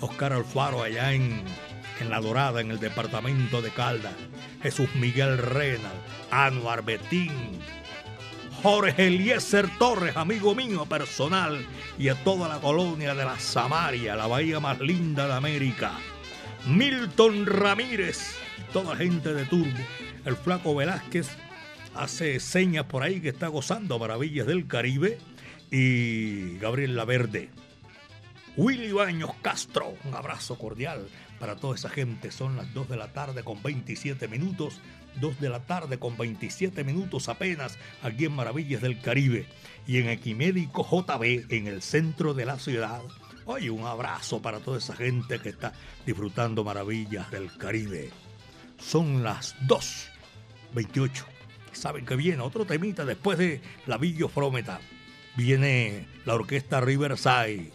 Oscar 0.00 0.32
Alfaro 0.32 0.82
allá 0.82 1.12
en, 1.12 1.42
en 2.00 2.10
La 2.10 2.20
Dorada, 2.20 2.60
en 2.60 2.70
el 2.70 2.80
departamento 2.80 3.60
de 3.60 3.70
Caldas, 3.70 4.14
Jesús 4.62 4.88
Miguel 4.94 5.36
Renal, 5.36 5.92
Anuar 6.30 6.82
Betín, 6.82 7.60
Jorge 8.62 9.06
Eliezer 9.06 9.68
Torres, 9.78 10.16
amigo 10.16 10.54
mío 10.54 10.86
personal, 10.86 11.66
y 11.98 12.08
a 12.08 12.14
toda 12.24 12.48
la 12.48 12.58
colonia 12.58 13.14
de 13.14 13.24
la 13.24 13.38
Samaria, 13.38 14.16
la 14.16 14.26
bahía 14.26 14.60
más 14.60 14.80
linda 14.80 15.26
de 15.26 15.34
América. 15.34 15.92
Milton 16.66 17.46
Ramírez, 17.46 18.36
toda 18.82 18.94
gente 18.94 19.32
de 19.32 19.46
Turbo. 19.46 19.72
El 20.26 20.36
flaco 20.36 20.74
Velázquez 20.74 21.30
hace 21.94 22.38
señas 22.40 22.84
por 22.84 23.02
ahí 23.02 23.22
que 23.22 23.30
está 23.30 23.48
gozando 23.48 23.98
maravillas 23.98 24.46
del 24.46 24.66
Caribe. 24.66 25.16
Y 25.70 26.58
Gabriel 26.58 26.94
Laverde. 26.94 27.48
Willy 28.54 28.92
Baños 28.92 29.30
Castro, 29.40 29.94
un 30.04 30.14
abrazo 30.14 30.58
cordial 30.58 31.08
para 31.40 31.56
toda 31.56 31.74
esa 31.74 31.88
gente. 31.88 32.30
Son 32.30 32.54
las 32.54 32.74
2 32.74 32.90
de 32.90 32.98
la 32.98 33.14
tarde 33.14 33.42
con 33.44 33.62
27 33.62 34.28
minutos. 34.28 34.78
2 35.22 35.40
de 35.40 35.48
la 35.48 35.60
tarde 35.60 35.98
con 35.98 36.18
27 36.18 36.84
minutos 36.84 37.30
apenas 37.30 37.78
aquí 38.02 38.26
en 38.26 38.32
Maravillas 38.32 38.82
del 38.82 39.00
Caribe 39.00 39.46
y 39.86 40.00
en 40.00 40.10
Equimédico 40.10 40.86
JB 40.86 41.50
en 41.50 41.66
el 41.66 41.80
centro 41.80 42.34
de 42.34 42.44
la 42.44 42.58
ciudad. 42.58 43.00
Oye, 43.46 43.70
un 43.70 43.86
abrazo 43.86 44.42
para 44.42 44.60
toda 44.60 44.76
esa 44.76 44.94
gente 44.94 45.38
que 45.38 45.48
está 45.48 45.72
disfrutando 46.04 46.62
Maravillas 46.62 47.30
del 47.30 47.50
Caribe. 47.56 48.10
Son 48.78 49.22
las 49.22 49.56
2.28. 49.66 51.24
Saben 51.72 52.06
que 52.06 52.16
viene 52.16 52.42
otro 52.42 52.64
temita 52.64 53.04
después 53.04 53.38
de 53.38 53.60
La 53.86 53.98
Villo 53.98 54.28
Frometa. 54.28 54.80
Viene 55.36 56.06
la 56.24 56.34
orquesta 56.34 56.80
Riverside, 56.80 57.70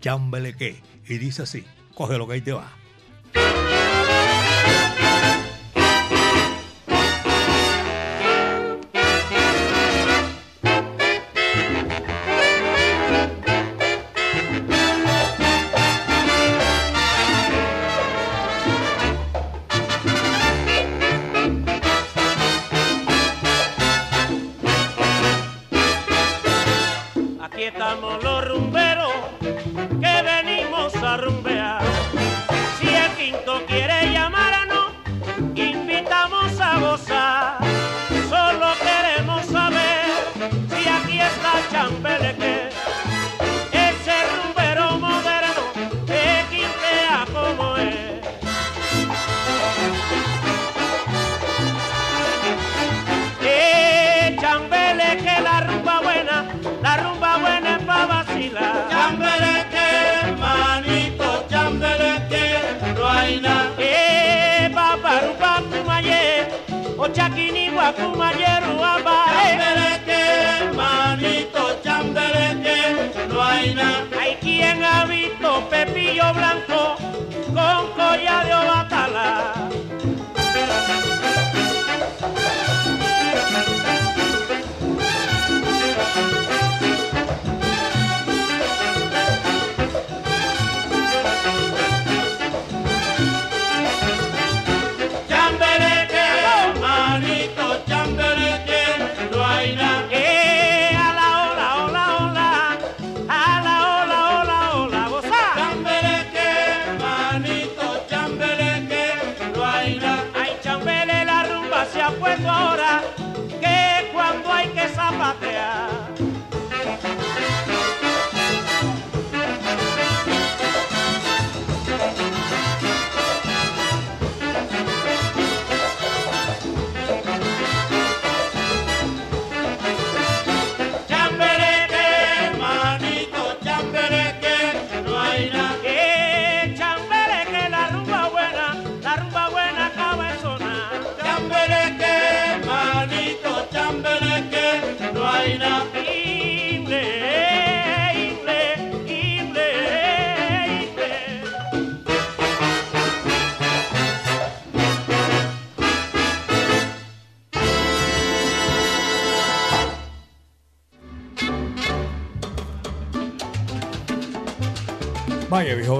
Chambeleque, 0.00 0.82
y 1.06 1.18
dice 1.18 1.42
así, 1.42 1.64
coge 1.94 2.16
lo 2.16 2.26
que 2.26 2.34
ahí 2.34 2.40
te 2.40 2.52
va. 2.52 2.72
blanco. 76.32 76.71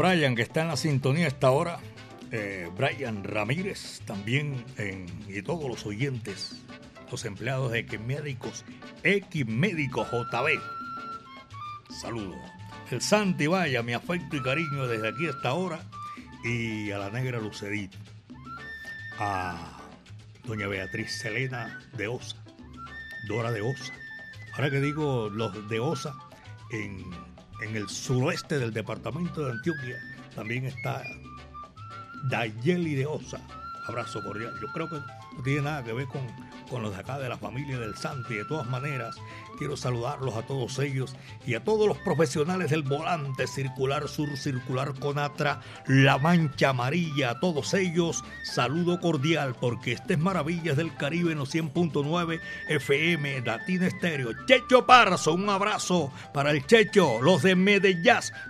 Brian, 0.02 0.34
que 0.34 0.42
está 0.42 0.62
en 0.62 0.66
la 0.66 0.76
sintonía 0.76 1.26
a 1.26 1.28
esta 1.28 1.52
hora. 1.52 1.78
Eh, 2.32 2.68
Brian 2.76 3.22
Ramírez 3.22 4.00
también 4.04 4.64
y 5.28 5.42
todos 5.42 5.68
los 5.68 5.86
oyentes, 5.86 6.60
los 7.08 7.24
empleados 7.24 7.70
de 7.70 7.78
X 7.80 8.00
Médicos, 8.00 8.64
X 9.04 9.46
Médicos 9.46 10.08
JB. 10.10 10.58
Saludos. 12.00 12.36
El 12.90 13.00
Santi, 13.00 13.46
vaya, 13.46 13.84
mi 13.84 13.92
afecto 13.92 14.34
y 14.34 14.42
cariño 14.42 14.88
desde 14.88 15.06
aquí 15.06 15.28
a 15.28 15.30
esta 15.30 15.52
hora. 15.52 15.78
Y 16.42 16.90
a 16.90 16.98
la 16.98 17.10
negra 17.10 17.38
Lucedito. 17.38 17.96
A 19.20 19.78
doña 20.42 20.66
Beatriz 20.66 21.12
Selena 21.12 21.80
de 21.96 22.08
Osa. 22.08 22.42
Dora 23.28 23.52
de 23.52 23.60
Osa. 23.60 23.92
Ahora 24.54 24.68
que 24.68 24.80
digo 24.80 25.30
los 25.30 25.68
de 25.68 25.78
Osa, 25.78 26.16
en 26.72 27.04
en 27.62 27.77
el 27.77 27.88
suroeste 27.88 28.59
del 28.59 28.72
departamento 28.72 29.44
de 29.44 29.53
Antioquia 29.53 29.98
también 30.35 30.64
está 30.64 31.03
Dayeli 32.25 32.94
de 32.94 33.07
Osa. 33.07 33.40
Abrazo 33.88 34.22
cordial. 34.22 34.55
Yo 34.61 34.68
creo 34.72 34.88
que 34.88 34.96
no 35.37 35.42
tiene 35.42 35.62
nada 35.62 35.83
que 35.83 35.92
ver 35.92 36.07
con, 36.07 36.21
con 36.68 36.83
los 36.83 36.92
de 36.92 37.01
acá 37.01 37.18
de 37.18 37.29
la 37.29 37.38
familia 37.38 37.79
del 37.79 37.97
Santi. 37.97 38.35
De 38.35 38.45
todas 38.45 38.66
maneras, 38.66 39.16
quiero 39.59 39.77
saludarlos 39.77 40.35
a 40.35 40.42
todos 40.42 40.79
ellos 40.79 41.14
y 41.47 41.55
a 41.55 41.64
todos 41.64 41.87
los 41.87 41.99
profesionales 41.99 42.71
del 42.71 42.83
volante 42.83 43.47
circular 43.47 44.09
sur, 44.09 44.37
circular 44.37 44.92
Conatra, 44.99 45.61
La 45.87 46.18
Mancha 46.18 46.71
Amarilla, 46.71 47.31
a 47.31 47.40
todos 47.40 47.75
ellos, 47.75 48.25
saludo 48.45 49.01
cordial 49.01 49.55
porque 49.61 49.92
este 49.92 50.14
es 50.14 50.18
Maravillas 50.18 50.77
del 50.77 50.95
Caribe 50.97 51.33
en 51.33 51.38
los 51.38 51.55
100.9 51.55 52.40
FM, 52.68 53.40
Latina 53.42 53.87
Estéreo. 53.87 54.31
Checho 54.47 54.87
Parzo, 54.87 55.35
un 55.35 55.49
abrazo 55.49 56.12
para 56.35 56.51
el 56.51 56.66
Checho, 56.66 57.23
los 57.23 57.42
de 57.42 57.55
Medellín, 57.55 58.03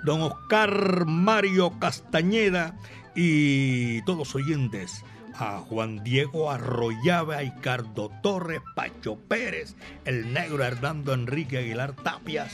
don 0.03 0.23
Oscar 0.23 1.05
Mario 1.07 1.79
Castañeda 1.79 2.75
y 3.15 4.03
todos 4.03 4.35
oyentes 4.35 5.05
a 5.35 5.59
Juan 5.59 6.03
Diego 6.05 6.51
Arroyave, 6.51 7.35
a 7.35 7.41
Ricardo 7.41 8.11
Torres, 8.23 8.61
Pacho 8.75 9.17
Pérez, 9.17 9.75
el 10.05 10.33
negro 10.33 10.65
Hernando 10.65 11.15
Enrique 11.15 11.59
Aguilar 11.59 11.95
Tapias 11.95 12.53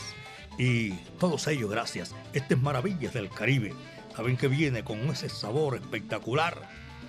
y 0.59 0.91
todos 1.21 1.47
ellos, 1.47 1.71
gracias. 1.71 2.15
Este 2.33 2.55
es 2.55 2.61
Maravillas 2.61 3.15
del 3.15 3.31
Caribe. 3.31 3.75
Saben 4.17 4.37
que 4.37 4.49
viene 4.49 4.83
con 4.83 4.99
ese 5.11 5.29
sabor 5.29 5.77
espectacular 5.77 6.61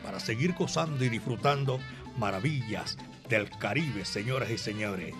para 0.03 0.19
seguir 0.19 0.53
gozando 0.53 1.03
y 1.03 1.09
disfrutando 1.09 1.79
maravillas 2.17 2.97
del 3.27 3.49
Caribe, 3.49 4.05
señoras 4.05 4.51
y 4.51 4.57
señores. 4.57 5.15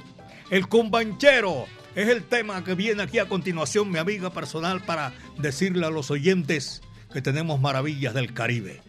El 0.52 0.68
combanchero 0.68 1.66
es 1.96 2.08
el 2.10 2.24
tema 2.24 2.64
que 2.64 2.76
viene 2.76 3.04
aquí 3.04 3.20
a 3.20 3.28
continuación, 3.28 3.92
mi 3.92 3.98
amiga 3.98 4.30
personal, 4.30 4.82
para 4.82 5.14
decirle 5.38 5.86
a 5.88 5.90
los 5.90 6.12
oyentes 6.12 6.82
que 7.12 7.22
tenemos 7.22 7.60
maravillas 7.60 8.14
del 8.14 8.34
Caribe. 8.34 8.82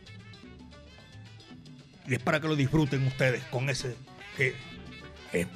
Y 2.10 2.14
es 2.14 2.18
para 2.20 2.40
que 2.40 2.48
lo 2.48 2.56
disfruten 2.56 3.06
ustedes 3.06 3.44
con 3.44 3.70
ese 3.70 3.94
que 4.36 4.56
es 5.32 5.46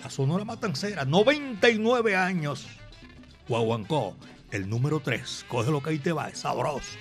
la 0.00 0.08
Sonora 0.08 0.44
Matancera, 0.44 1.04
99 1.04 2.14
años. 2.14 2.68
Guaguancó, 3.48 4.16
el 4.52 4.70
número 4.70 5.00
3. 5.00 5.46
Coge 5.48 5.72
lo 5.72 5.82
que 5.82 5.90
ahí 5.90 5.98
te 5.98 6.12
va, 6.12 6.28
es 6.28 6.38
sabroso. 6.38 6.98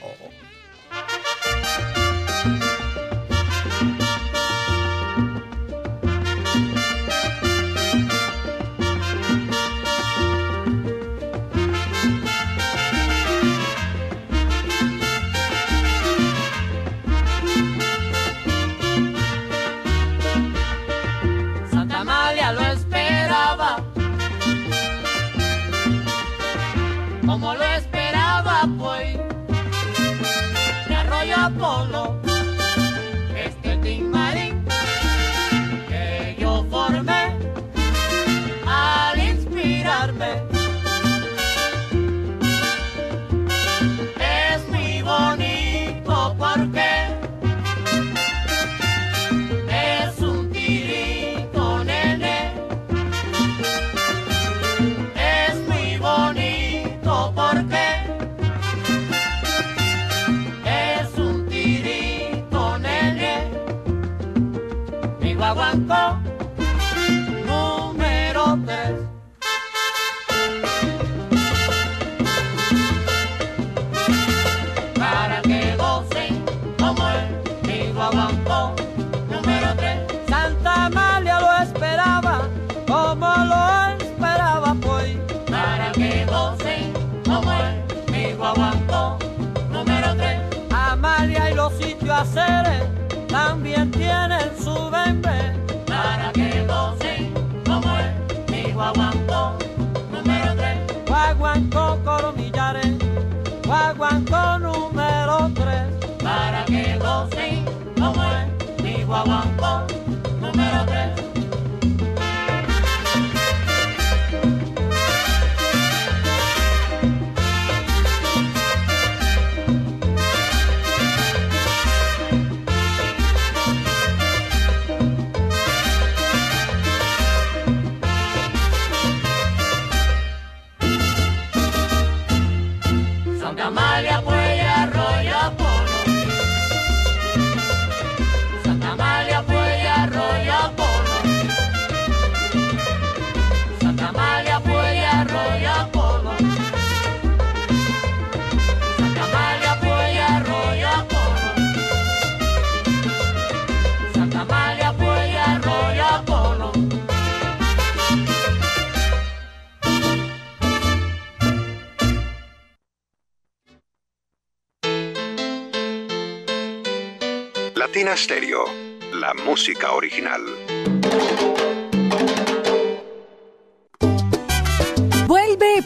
Estéreo, 167.96 168.66
la 169.14 169.34
música 169.46 169.92
original. 169.92 170.42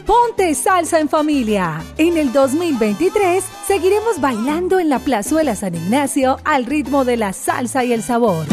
Ponte 0.06 0.54
Salsa 0.54 1.00
en 1.00 1.08
Familia. 1.10 1.82
En 1.98 2.16
el 2.16 2.32
2023 2.32 3.44
seguiremos 3.66 4.20
bailando 4.22 4.78
en 4.78 4.88
la 4.88 4.98
Plazuela 5.00 5.54
San 5.54 5.74
Ignacio 5.74 6.38
al 6.44 6.64
ritmo 6.64 7.04
de 7.04 7.18
la 7.18 7.34
salsa 7.34 7.84
y 7.84 7.92
el 7.92 8.02
sabor. 8.02 8.46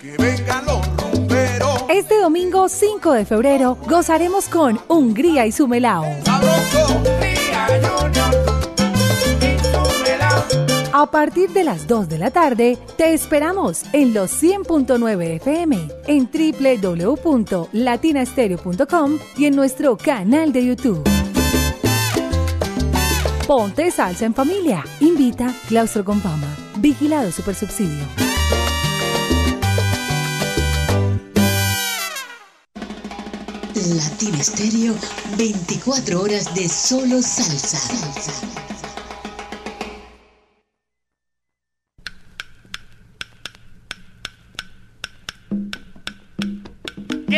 Que 0.00 0.16
vengan 0.16 0.64
los 0.66 0.84
rumberos. 1.12 1.84
Este 1.88 2.18
domingo 2.18 2.68
5 2.68 3.12
de 3.12 3.24
febrero 3.24 3.78
gozaremos 3.86 4.48
con 4.48 4.80
Hungría 4.88 5.46
y 5.46 5.52
su 5.52 5.68
melao. 5.68 6.04
A 11.00 11.12
partir 11.12 11.50
de 11.50 11.62
las 11.62 11.86
2 11.86 12.08
de 12.08 12.18
la 12.18 12.32
tarde, 12.32 12.76
te 12.96 13.14
esperamos 13.14 13.84
en 13.92 14.12
los 14.12 14.32
100.9 14.42 15.36
FM, 15.36 15.88
en 16.08 16.28
www.latinastereo.com 16.28 19.18
y 19.36 19.44
en 19.44 19.54
nuestro 19.54 19.96
canal 19.96 20.52
de 20.52 20.66
YouTube. 20.66 21.08
Ponte 23.46 23.92
salsa 23.92 24.24
en 24.24 24.34
familia. 24.34 24.84
Invita 24.98 25.54
Claustro 25.68 26.04
con 26.04 26.20
Fama. 26.20 26.48
Vigilado 26.78 27.30
Supersubsidio. 27.30 28.04
Latina 33.94 34.38
Estéreo, 34.38 34.94
24 35.36 36.20
horas 36.20 36.52
de 36.56 36.68
solo 36.68 37.22
salsa. 37.22 38.67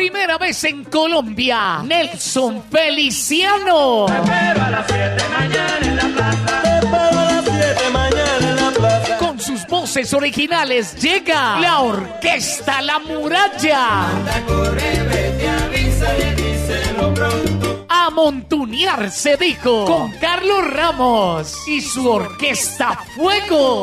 Primera 0.00 0.38
vez 0.38 0.64
en 0.64 0.82
Colombia, 0.84 1.82
Nelson 1.84 2.64
Feliciano. 2.70 4.06
Te 4.06 4.14
espero 4.14 4.64
a 4.64 4.70
las 4.70 4.86
7 4.86 5.24
mañana 5.28 5.78
en 5.82 5.96
la 5.96 6.02
plaza. 6.04 6.62
Te 6.62 6.78
espero 6.78 7.20
a 7.20 7.24
las 7.24 7.44
7 7.44 7.90
mañana 7.92 8.48
en 8.48 8.56
la 8.56 8.70
plaza. 8.70 9.18
Con 9.18 9.38
sus 9.38 9.66
voces 9.66 10.14
originales 10.14 10.94
llega 10.94 11.60
la 11.60 11.80
Orquesta 11.82 12.80
La 12.80 12.98
Muralla. 12.98 14.06
A 17.90 18.10
montunear 18.10 19.10
se 19.10 19.36
dijo 19.36 19.84
con 19.84 20.12
Carlos 20.12 20.66
Ramos 20.72 21.68
y 21.68 21.82
su 21.82 22.10
Orquesta 22.10 22.98
Fuego. 23.14 23.82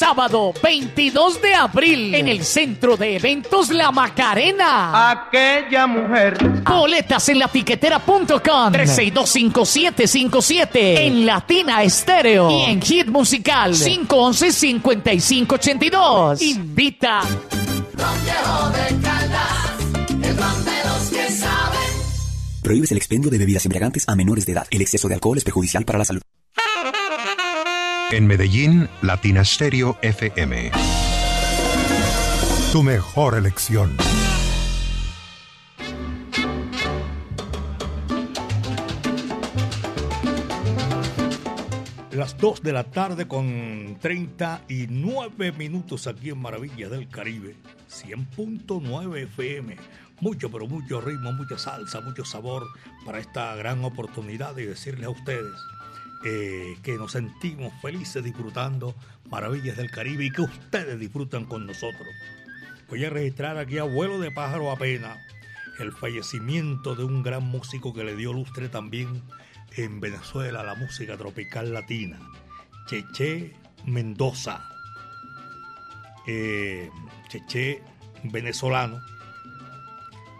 Sábado 0.00 0.54
22 0.62 1.42
de 1.42 1.54
abril 1.54 2.14
en 2.14 2.26
el 2.26 2.42
Centro 2.42 2.96
de 2.96 3.16
Eventos 3.16 3.68
La 3.68 3.92
Macarena. 3.92 5.10
Aquella 5.10 5.86
mujer. 5.86 6.38
Boletas 6.62 7.28
en 7.28 7.38
latiquetera.com 7.38 8.72
3625757 8.72 10.68
en 10.72 11.26
Latina 11.26 11.82
Estéreo 11.82 12.50
y 12.50 12.62
en 12.70 12.80
Hit 12.80 13.08
Musical 13.08 13.74
511-5582. 13.74 16.40
Invita. 16.40 17.20
Prohíbes 22.62 22.90
el 22.90 22.96
expendio 22.96 23.30
de 23.30 23.36
bebidas 23.36 23.66
embriagantes 23.66 24.08
a 24.08 24.16
menores 24.16 24.46
de 24.46 24.52
edad. 24.52 24.66
El 24.70 24.80
exceso 24.80 25.08
de 25.08 25.14
alcohol 25.16 25.36
es 25.36 25.44
perjudicial 25.44 25.84
para 25.84 25.98
la 25.98 26.06
salud. 26.06 26.22
En 28.12 28.26
Medellín, 28.26 28.88
Latina 29.02 29.44
Stereo 29.44 29.96
FM. 30.02 30.72
Tu 32.72 32.82
mejor 32.82 33.38
elección. 33.38 33.96
Las 42.10 42.36
2 42.36 42.62
de 42.62 42.72
la 42.72 42.82
tarde 42.82 43.28
con 43.28 43.96
39 44.00 45.52
minutos 45.52 46.08
aquí 46.08 46.30
en 46.30 46.38
Maravillas 46.38 46.90
del 46.90 47.08
Caribe, 47.08 47.54
100.9 47.88 49.22
FM. 49.22 49.76
Mucho, 50.20 50.50
pero 50.50 50.66
mucho 50.66 51.00
ritmo, 51.00 51.32
mucha 51.32 51.56
salsa, 51.56 52.00
mucho 52.00 52.24
sabor 52.24 52.66
para 53.06 53.20
esta 53.20 53.54
gran 53.54 53.84
oportunidad 53.84 54.56
de 54.56 54.66
decirles 54.66 55.06
a 55.06 55.10
ustedes 55.10 55.54
eh, 56.24 56.76
que 56.82 56.96
nos 56.96 57.12
sentimos 57.12 57.72
felices 57.80 58.22
disfrutando 58.22 58.94
Maravillas 59.30 59.76
del 59.76 59.90
Caribe 59.90 60.24
y 60.24 60.30
que 60.30 60.42
ustedes 60.42 60.98
disfrutan 60.98 61.44
con 61.44 61.66
nosotros. 61.66 62.08
Voy 62.88 63.04
a 63.04 63.10
registrar 63.10 63.56
aquí 63.56 63.78
a 63.78 63.84
vuelo 63.84 64.18
de 64.18 64.30
pájaro 64.30 64.70
apenas 64.70 65.18
el 65.78 65.92
fallecimiento 65.92 66.94
de 66.94 67.04
un 67.04 67.22
gran 67.22 67.44
músico 67.44 67.94
que 67.94 68.04
le 68.04 68.16
dio 68.16 68.32
lustre 68.32 68.68
también 68.68 69.22
en 69.76 70.00
Venezuela 70.00 70.62
la 70.62 70.74
música 70.74 71.16
tropical 71.16 71.72
latina, 71.72 72.18
Cheche 72.86 73.54
Mendoza. 73.86 74.68
Eh, 76.26 76.90
Cheche 77.28 77.82
venezolano 78.24 79.00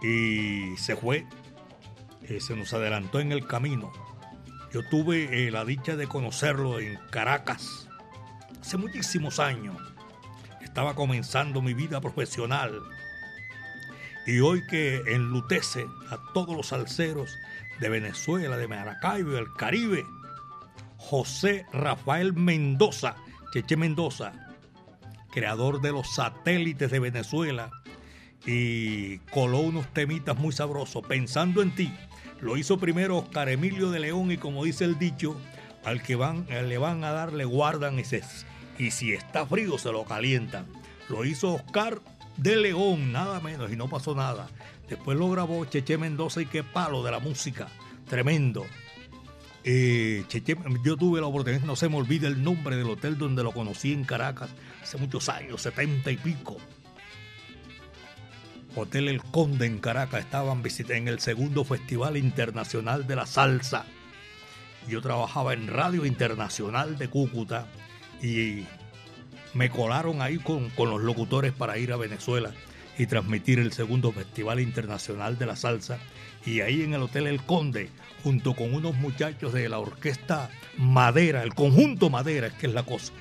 y 0.02 0.76
se 0.76 0.96
fue, 0.96 1.26
eh, 2.28 2.40
se 2.40 2.56
nos 2.56 2.72
adelantó 2.74 3.20
en 3.20 3.32
el 3.32 3.46
camino. 3.46 3.92
Yo 4.72 4.84
tuve 4.84 5.46
eh, 5.46 5.50
la 5.50 5.64
dicha 5.64 5.96
de 5.96 6.06
conocerlo 6.06 6.78
en 6.78 6.96
Caracas 7.10 7.88
hace 8.60 8.76
muchísimos 8.76 9.40
años. 9.40 9.76
Estaba 10.60 10.94
comenzando 10.94 11.60
mi 11.60 11.74
vida 11.74 12.00
profesional. 12.00 12.80
Y 14.26 14.38
hoy 14.40 14.64
que 14.68 15.02
enlutece 15.08 15.86
a 16.10 16.18
todos 16.34 16.56
los 16.56 16.68
salseros 16.68 17.36
de 17.80 17.88
Venezuela, 17.88 18.56
de 18.56 18.68
Maracaibo, 18.68 19.30
del 19.30 19.52
Caribe, 19.54 20.04
José 20.98 21.66
Rafael 21.72 22.32
Mendoza, 22.34 23.16
Cheche 23.52 23.76
Mendoza, 23.76 24.32
creador 25.32 25.80
de 25.80 25.90
los 25.90 26.14
satélites 26.14 26.90
de 26.90 27.00
Venezuela, 27.00 27.70
y 28.46 29.18
coló 29.30 29.58
unos 29.58 29.92
temitas 29.92 30.38
muy 30.38 30.52
sabrosos, 30.52 31.04
pensando 31.06 31.62
en 31.62 31.74
ti. 31.74 31.92
Lo 32.40 32.56
hizo 32.56 32.78
primero 32.78 33.18
Oscar 33.18 33.48
Emilio 33.48 33.90
de 33.90 34.00
León 34.00 34.32
y 34.32 34.38
como 34.38 34.64
dice 34.64 34.84
el 34.84 34.98
dicho, 34.98 35.36
al 35.84 36.02
que 36.02 36.16
van, 36.16 36.46
le 36.48 36.78
van 36.78 37.04
a 37.04 37.12
dar 37.12 37.32
le 37.32 37.44
guardan 37.44 37.98
y, 37.98 38.04
se, 38.04 38.22
y 38.78 38.90
si 38.90 39.12
está 39.12 39.46
frío 39.46 39.78
se 39.78 39.92
lo 39.92 40.04
calientan. 40.04 40.66
Lo 41.08 41.24
hizo 41.24 41.54
Oscar 41.54 42.00
de 42.36 42.56
León, 42.56 43.12
nada 43.12 43.40
menos, 43.40 43.70
y 43.70 43.76
no 43.76 43.88
pasó 43.88 44.14
nada. 44.14 44.48
Después 44.88 45.18
lo 45.18 45.28
grabó 45.30 45.64
Cheche 45.64 45.98
Mendoza 45.98 46.40
y 46.40 46.46
qué 46.46 46.64
palo 46.64 47.02
de 47.02 47.10
la 47.10 47.18
música, 47.18 47.68
tremendo. 48.08 48.64
Eh, 49.62 50.24
Cheche, 50.28 50.56
yo 50.82 50.96
tuve 50.96 51.20
la 51.20 51.26
oportunidad, 51.26 51.62
no 51.62 51.76
se 51.76 51.88
me 51.88 51.96
olvida 51.96 52.26
el 52.28 52.42
nombre 52.42 52.76
del 52.76 52.88
hotel 52.88 53.18
donde 53.18 53.42
lo 53.42 53.52
conocí 53.52 53.92
en 53.92 54.04
Caracas 54.04 54.50
hace 54.82 54.96
muchos 54.96 55.28
años, 55.28 55.60
setenta 55.60 56.10
y 56.10 56.16
pico. 56.16 56.56
Hotel 58.76 59.08
El 59.08 59.22
Conde 59.22 59.66
en 59.66 59.78
Caracas, 59.78 60.20
estaban 60.20 60.62
en 60.88 61.08
el 61.08 61.20
segundo 61.20 61.64
Festival 61.64 62.16
Internacional 62.16 63.06
de 63.06 63.16
la 63.16 63.26
Salsa. 63.26 63.84
Yo 64.88 65.02
trabajaba 65.02 65.52
en 65.54 65.66
Radio 65.66 66.06
Internacional 66.06 66.96
de 66.96 67.08
Cúcuta 67.08 67.66
y 68.22 68.64
me 69.54 69.70
colaron 69.70 70.22
ahí 70.22 70.38
con, 70.38 70.70
con 70.70 70.90
los 70.90 71.00
locutores 71.00 71.52
para 71.52 71.78
ir 71.78 71.92
a 71.92 71.96
Venezuela 71.96 72.52
y 72.96 73.06
transmitir 73.06 73.58
el 73.58 73.72
segundo 73.72 74.12
Festival 74.12 74.60
Internacional 74.60 75.38
de 75.38 75.46
la 75.46 75.56
Salsa. 75.56 75.98
Y 76.46 76.60
ahí 76.60 76.82
en 76.82 76.94
el 76.94 77.02
Hotel 77.02 77.26
El 77.26 77.42
Conde, 77.42 77.90
junto 78.22 78.54
con 78.54 78.72
unos 78.72 78.94
muchachos 78.96 79.52
de 79.52 79.68
la 79.68 79.78
orquesta 79.78 80.50
Madera, 80.76 81.42
el 81.42 81.54
conjunto 81.54 82.08
Madera, 82.08 82.46
es 82.48 82.52
que 82.54 82.66
es 82.66 82.72
la 82.72 82.84
cosa. 82.84 83.12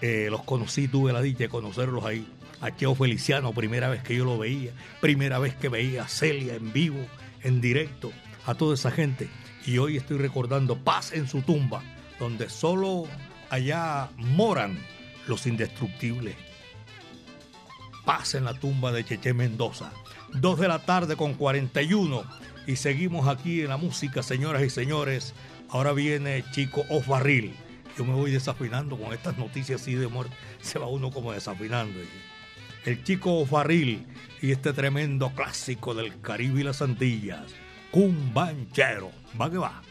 Eh, 0.00 0.28
los 0.30 0.42
conocí, 0.42 0.88
tuve 0.88 1.12
la 1.12 1.22
dicha 1.22 1.44
de 1.44 1.48
conocerlos 1.48 2.04
ahí. 2.04 2.26
A 2.62 2.74
Cheo 2.74 2.94
Feliciano, 2.94 3.52
primera 3.52 3.90
vez 3.90 4.02
que 4.02 4.16
yo 4.16 4.24
lo 4.24 4.38
veía, 4.38 4.72
primera 5.00 5.38
vez 5.38 5.54
que 5.54 5.68
veía 5.68 6.04
a 6.04 6.08
Celia 6.08 6.54
en 6.54 6.72
vivo, 6.72 7.04
en 7.42 7.60
directo, 7.60 8.12
a 8.46 8.54
toda 8.54 8.74
esa 8.74 8.90
gente. 8.90 9.28
Y 9.66 9.78
hoy 9.78 9.96
estoy 9.96 10.16
recordando 10.16 10.78
Paz 10.78 11.12
en 11.12 11.28
su 11.28 11.42
tumba, 11.42 11.82
donde 12.18 12.48
solo 12.48 13.04
allá 13.50 14.10
moran 14.16 14.78
los 15.26 15.46
indestructibles. 15.46 16.36
Paz 18.04 18.34
en 18.34 18.44
la 18.44 18.54
tumba 18.54 18.92
de 18.92 19.04
Cheche 19.04 19.34
Mendoza. 19.34 19.92
Dos 20.32 20.58
de 20.58 20.68
la 20.68 20.78
tarde 20.80 21.16
con 21.16 21.34
41. 21.34 22.24
Y 22.66 22.76
seguimos 22.76 23.28
aquí 23.28 23.62
en 23.62 23.68
la 23.68 23.76
música, 23.76 24.22
señoras 24.22 24.62
y 24.62 24.70
señores. 24.70 25.34
Ahora 25.68 25.92
viene 25.92 26.44
Chico 26.52 26.84
Barril. 27.06 27.54
Yo 27.98 28.04
me 28.04 28.14
voy 28.14 28.30
desafinando 28.30 28.96
con 28.96 29.12
estas 29.12 29.36
noticias 29.36 29.82
así 29.82 29.94
de 29.94 30.08
muerte. 30.08 30.34
Se 30.60 30.78
va 30.78 30.86
uno 30.86 31.10
como 31.10 31.32
desafinando. 31.32 31.98
El 32.84 33.04
Chico 33.04 33.46
Barril 33.46 34.04
y 34.40 34.50
este 34.50 34.72
tremendo 34.72 35.30
clásico 35.36 35.94
del 35.94 36.20
Caribe 36.20 36.62
y 36.62 36.64
las 36.64 36.82
Antillas. 36.82 37.54
Cumbanchero. 37.92 39.12
Va 39.40 39.48
que 39.48 39.58
va. 39.58 39.82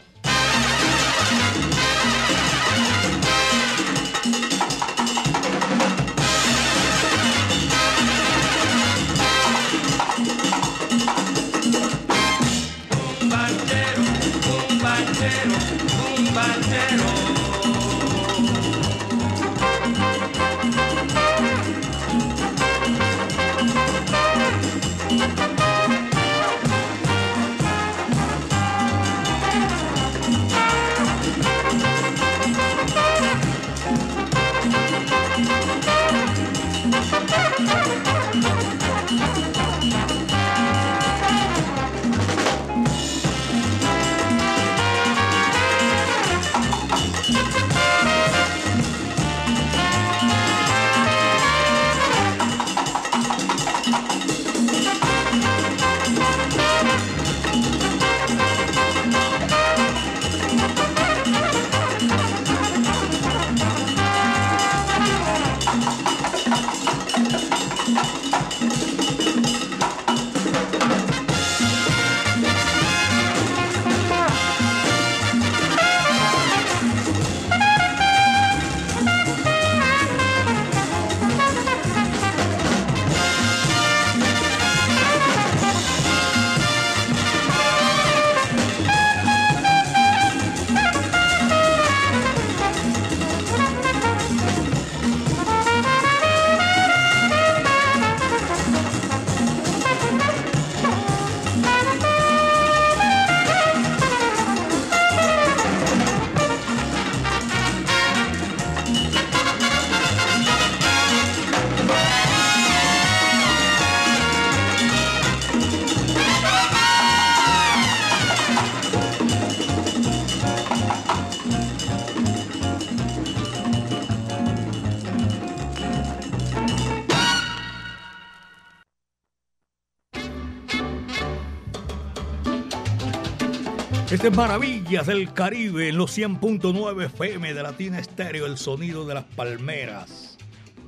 Este 134.22 134.30
es 134.30 134.36
Maravillas 134.36 135.08
del 135.08 135.32
Caribe 135.32 135.88
en 135.88 135.96
los 135.96 136.16
100.9 136.16 137.06
FM 137.06 137.54
de 137.54 137.60
Latina 137.60 137.98
Estéreo, 137.98 138.46
el 138.46 138.56
sonido 138.56 139.04
de 139.04 139.14
las 139.14 139.24
palmeras. 139.24 140.38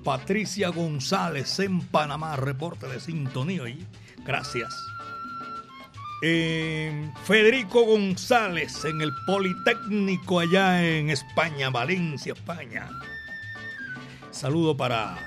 Patricia 0.05 0.68
González 0.68 1.59
en 1.59 1.80
Panamá, 1.80 2.37
reporte 2.37 2.87
de 2.87 3.01
sintonía. 3.01 3.64
Gracias. 4.24 4.72
Eh, 6.22 7.11
Federico 7.24 7.85
González 7.85 8.85
en 8.85 9.01
el 9.01 9.11
Politécnico 9.26 10.39
allá 10.39 10.87
en 10.87 11.11
España, 11.11 11.70
Valencia, 11.70 12.35
España. 12.35 12.89
Saludo 14.30 14.76
para 14.76 15.18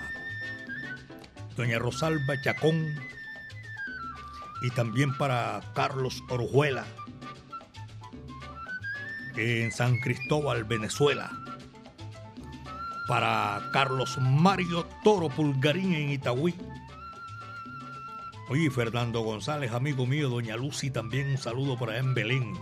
doña 1.57 1.77
Rosalba 1.77 2.41
Chacón 2.41 2.95
y 4.61 4.69
también 4.69 5.13
para 5.17 5.59
Carlos 5.75 6.23
Orujuela 6.29 6.85
en 9.37 9.71
San 9.71 9.99
Cristóbal, 9.99 10.63
Venezuela. 10.63 11.31
Para 13.07 13.69
Carlos 13.71 14.17
Mario 14.19 14.85
Toro 15.03 15.29
Pulgarín 15.29 15.93
en 15.93 16.09
Itagüí. 16.09 16.55
Oye, 18.49 18.69
Fernando 18.71 19.21
González, 19.21 19.71
amigo 19.71 20.05
mío, 20.05 20.29
doña 20.29 20.57
Lucy, 20.57 20.89
también 20.89 21.29
un 21.29 21.37
saludo 21.37 21.77
para 21.77 21.97
en 21.97 22.13
Belén. 22.13 22.53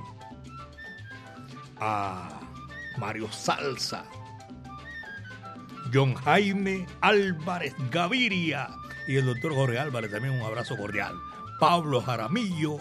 A 1.80 2.42
Mario 2.98 3.32
Salsa. 3.32 4.06
John 5.94 6.16
Jaime 6.16 6.86
Álvarez 7.02 7.74
Gaviria 7.92 8.70
y 9.08 9.16
el 9.16 9.26
doctor 9.26 9.54
Jorge 9.54 9.80
Álvarez, 9.80 10.12
también 10.12 10.34
un 10.34 10.42
abrazo 10.42 10.76
cordial. 10.76 11.16
Pablo 11.60 12.02
Jaramillo 12.02 12.80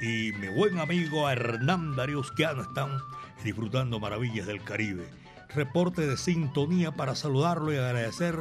y 0.00 0.32
mi 0.32 0.48
buen 0.48 0.78
amigo 0.78 1.28
Hernán 1.28 1.94
Darío 1.94 2.22
están 2.22 2.98
disfrutando 3.44 4.00
maravillas 4.00 4.46
del 4.46 4.62
Caribe. 4.62 5.08
Reporte 5.54 6.06
de 6.06 6.16
sintonía 6.16 6.92
para 6.92 7.14
saludarlo 7.14 7.72
y 7.72 7.76
agradecer 7.76 8.36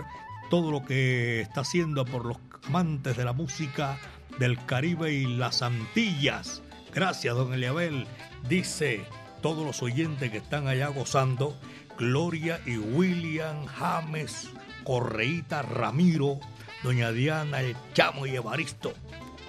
todo 0.49 0.71
lo 0.71 0.85
que 0.85 1.41
está 1.41 1.61
haciendo 1.61 2.05
por 2.05 2.25
los 2.25 2.37
amantes 2.67 3.15
de 3.17 3.25
la 3.25 3.33
música 3.33 3.97
del 4.39 4.63
Caribe 4.65 5.13
y 5.13 5.25
las 5.25 5.61
Antillas. 5.61 6.61
Gracias, 6.93 7.35
don 7.35 7.53
Eliabel. 7.53 8.05
Dice 8.47 9.05
todos 9.41 9.65
los 9.65 9.81
oyentes 9.83 10.31
que 10.31 10.37
están 10.37 10.67
allá 10.67 10.87
gozando, 10.87 11.57
Gloria 11.97 12.59
y 12.65 12.77
William 12.77 13.65
James, 13.65 14.49
Correíta 14.83 15.61
Ramiro, 15.61 16.39
doña 16.83 17.11
Diana, 17.11 17.61
el 17.61 17.75
Chamo 17.93 18.25
y 18.25 18.35
Evaristo, 18.35 18.93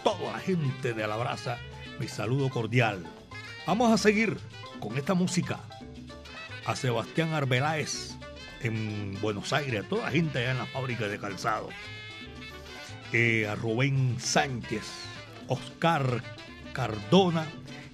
toda 0.05 0.33
la 0.33 0.39
gente 0.39 0.95
de 0.95 1.07
la 1.07 1.17
brasa, 1.17 1.59
mi 1.99 2.09
saludo 2.09 2.49
cordial. 2.49 3.05
Vamos 3.67 3.93
a 3.93 3.99
seguir 3.99 4.39
con 4.81 4.97
esta 4.99 5.15
música 5.15 5.61
a 6.67 6.77
Sebastián 6.77 7.33
Arbeláez 7.35 8.17
en 8.63 9.19
Buenos 9.21 9.53
Aires, 9.53 9.85
a 9.85 9.89
toda 9.89 10.05
la 10.05 10.11
gente 10.11 10.39
allá 10.39 10.53
en 10.53 10.59
la 10.59 10.67
fábrica 10.67 11.09
de 11.09 11.19
calzado. 11.19 11.69
eh, 13.13 13.47
a 13.49 13.55
Rubén 13.55 14.17
Sánchez, 14.21 14.85
Oscar 15.47 16.23
Cardona 16.73 17.47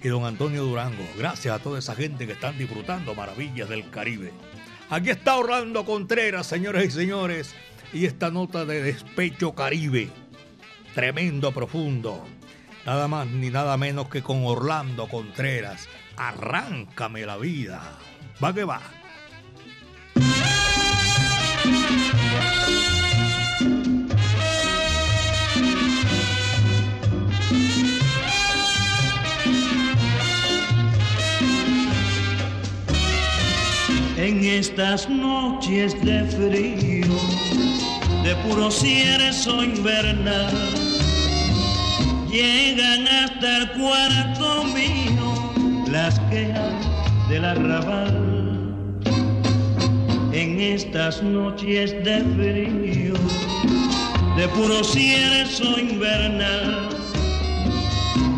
y 0.03 0.07
don 0.09 0.25
Antonio 0.25 0.63
Durango. 0.63 1.05
Gracias 1.17 1.55
a 1.55 1.59
toda 1.59 1.79
esa 1.79 1.95
gente 1.95 2.25
que 2.27 2.33
están 2.33 2.57
disfrutando 2.57 3.15
maravillas 3.15 3.69
del 3.69 3.89
Caribe. 3.89 4.33
Aquí 4.89 5.09
está 5.09 5.37
Orlando 5.37 5.85
Contreras, 5.85 6.45
señores 6.47 6.85
y 6.87 6.91
señores, 6.91 7.55
y 7.93 8.05
esta 8.05 8.29
nota 8.29 8.65
de 8.65 8.83
despecho 8.83 9.55
Caribe. 9.55 10.09
Tremendo, 10.93 11.51
profundo. 11.51 12.25
Nada 12.85 13.07
más 13.07 13.25
ni 13.27 13.49
nada 13.49 13.77
menos 13.77 14.09
que 14.09 14.21
con 14.21 14.45
Orlando 14.45 15.07
Contreras. 15.07 15.87
Arráncame 16.17 17.25
la 17.25 17.37
vida. 17.37 17.81
Va 18.43 18.53
que 18.53 18.63
va. 18.63 18.81
En 34.17 34.43
estas 34.43 35.09
noches 35.09 35.93
de 36.03 36.23
frío, 36.23 37.15
de 38.23 38.35
puro 38.47 38.71
cierzo 38.71 39.63
invernal, 39.63 40.53
llegan 42.31 43.07
hasta 43.07 43.57
el 43.57 43.71
cuarto 43.73 44.63
mío 44.63 45.24
las 45.95 46.19
quejas 46.29 46.73
del 47.29 47.45
arrabal. 47.45 48.15
En 50.33 50.59
estas 50.59 51.23
noches 51.23 51.91
de 52.03 52.17
frío, 52.35 53.13
de 54.35 54.45
puro 54.49 54.83
cierzo 54.83 55.79
invernal, 55.79 56.89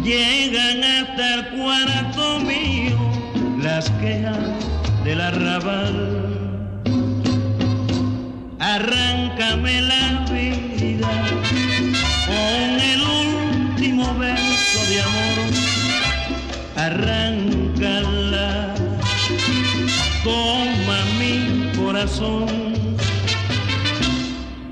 llegan 0.03 0.83
hasta 0.83 1.25
el 1.33 1.47
cuarto 1.57 2.39
mío 2.41 2.95
las 3.59 3.89
quejas 4.01 4.37
del 5.03 5.19
arrabal. 5.19 5.97
Arráncame 8.59 9.81
la 9.81 10.25
vida 10.31 10.76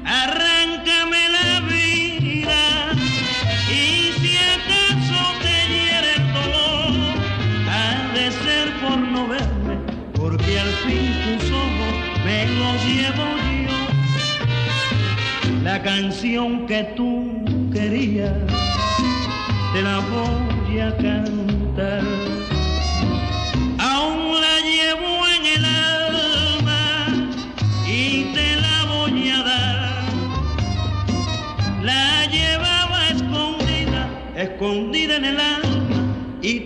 Arráncame 0.03 1.29
la 1.29 1.59
vida 1.61 2.91
y 3.69 4.11
si 4.19 4.35
acaso 4.35 5.19
te 5.43 5.55
hiere 5.71 6.11
el 6.15 6.25
dolor, 6.33 6.93
ha 7.69 7.79
de 8.15 8.25
ser 8.31 8.73
por 8.81 8.97
no 8.97 9.27
verme 9.27 9.75
porque 10.13 10.59
al 10.59 10.73
fin 10.87 11.05
tus 11.23 11.51
ojos 11.51 11.93
me 12.25 12.47
los 12.47 12.75
llevo 12.83 13.27
yo. 13.67 13.77
La 15.63 15.77
canción 15.83 16.65
que 16.65 16.81
tú 16.95 17.43
querías, 17.71 18.33
te 19.71 19.81
la 19.83 19.99
voy 19.99 20.79
a 20.79 20.97
cantar. 20.97 21.24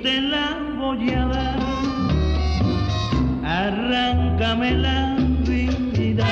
Te 0.01 0.21
la 0.21 0.57
voy 0.77 1.09
a 1.11 1.25
dar. 1.25 1.59
Arráncame 3.43 4.71
la 4.71 5.17
vida 5.93 6.27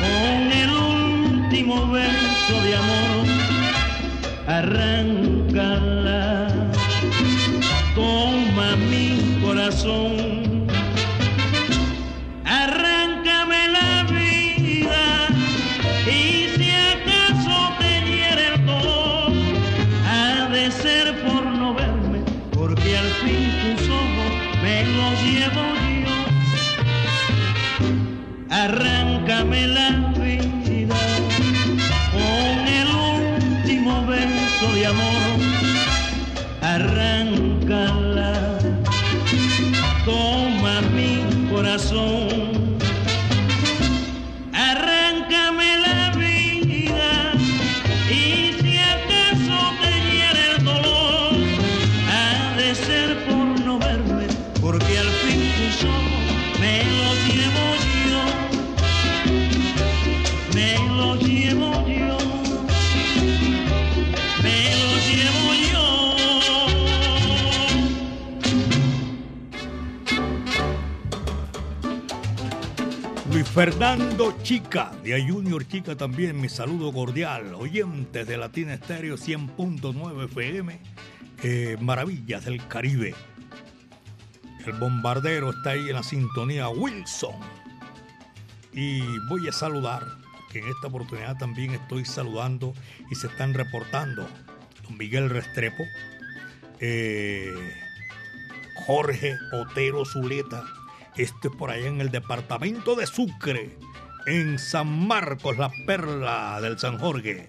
con 0.00 0.52
el 0.62 0.70
último 0.70 1.90
verso 1.90 2.62
de 2.64 2.76
amor, 2.76 3.26
arráncala, 4.46 6.48
toma 7.94 8.76
mi 8.90 9.06
corazón, 9.42 10.27
me 57.38 57.46
lo. 58.10 58.28
Luis 73.30 73.46
Fernando 73.50 74.36
Chica, 74.42 74.90
de 75.04 75.14
A 75.14 75.24
Junior 75.24 75.66
Chica 75.68 75.96
también, 75.96 76.40
mi 76.40 76.48
saludo 76.48 76.92
cordial. 76.92 77.54
Oyentes 77.54 78.26
de 78.26 78.36
Latina 78.36 78.74
Estéreo 78.74 79.16
100.9 79.16 80.24
FM, 80.24 80.78
eh, 81.44 81.76
Maravillas 81.80 82.44
del 82.44 82.66
Caribe. 82.66 83.14
El 84.66 84.72
bombardero 84.74 85.50
está 85.50 85.70
ahí 85.70 85.88
en 85.88 85.94
la 85.94 86.02
sintonía 86.02 86.68
Wilson. 86.68 87.36
Y 88.72 89.02
voy 89.28 89.48
a 89.48 89.52
saludar, 89.52 90.04
que 90.52 90.58
en 90.60 90.68
esta 90.68 90.88
oportunidad 90.88 91.36
también 91.36 91.72
estoy 91.72 92.04
saludando 92.04 92.74
y 93.10 93.14
se 93.14 93.26
están 93.26 93.54
reportando 93.54 94.28
don 94.84 94.96
Miguel 94.98 95.30
Restrepo, 95.30 95.84
eh, 96.80 97.52
Jorge 98.86 99.36
Otero 99.52 100.04
Zuleta, 100.04 100.64
este 101.16 101.50
por 101.50 101.70
allá 101.70 101.86
en 101.86 102.00
el 102.00 102.10
departamento 102.10 102.94
de 102.94 103.06
Sucre, 103.06 103.76
en 104.26 104.58
San 104.58 105.06
Marcos, 105.06 105.58
la 105.58 105.70
perla 105.86 106.60
del 106.60 106.78
San 106.78 106.98
Jorge. 106.98 107.48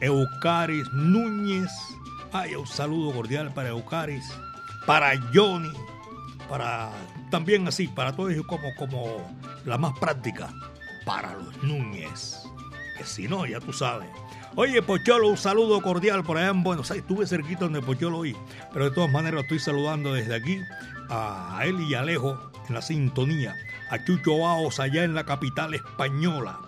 Eucaris 0.00 0.90
Núñez, 0.92 1.70
ay, 2.32 2.54
un 2.54 2.66
saludo 2.66 3.12
cordial 3.14 3.52
para 3.54 3.68
Eucaris, 3.68 4.24
para 4.84 5.12
Johnny, 5.32 5.70
para 6.48 6.90
también 7.30 7.66
así, 7.68 7.88
para 7.88 8.14
todos 8.14 8.32
como, 8.46 8.74
como 8.76 9.30
la 9.64 9.78
más 9.78 9.98
práctica, 9.98 10.52
para 11.04 11.34
los 11.34 11.62
Núñez. 11.62 12.42
Que 12.96 13.04
si 13.04 13.28
no, 13.28 13.46
ya 13.46 13.60
tú 13.60 13.72
sabes. 13.72 14.08
Oye, 14.54 14.80
Pocholo, 14.80 15.28
un 15.28 15.36
saludo 15.36 15.82
cordial 15.82 16.24
por 16.24 16.38
allá 16.38 16.48
en 16.48 16.62
Buenos 16.62 16.90
Aires. 16.90 17.04
Estuve 17.06 17.26
cerquita 17.26 17.60
donde 17.60 17.82
Pocholo 17.82 18.18
hoy, 18.18 18.36
pero 18.72 18.86
de 18.86 18.90
todas 18.90 19.10
maneras 19.10 19.42
estoy 19.42 19.58
saludando 19.58 20.14
desde 20.14 20.34
aquí 20.34 20.58
a 21.10 21.60
él 21.64 21.80
y 21.80 21.94
Alejo 21.94 22.50
en 22.68 22.74
la 22.74 22.82
sintonía, 22.82 23.54
a 23.90 24.02
Chucho 24.04 24.38
Baos 24.38 24.80
allá 24.80 25.04
en 25.04 25.14
la 25.14 25.24
capital 25.24 25.74
española 25.74 26.58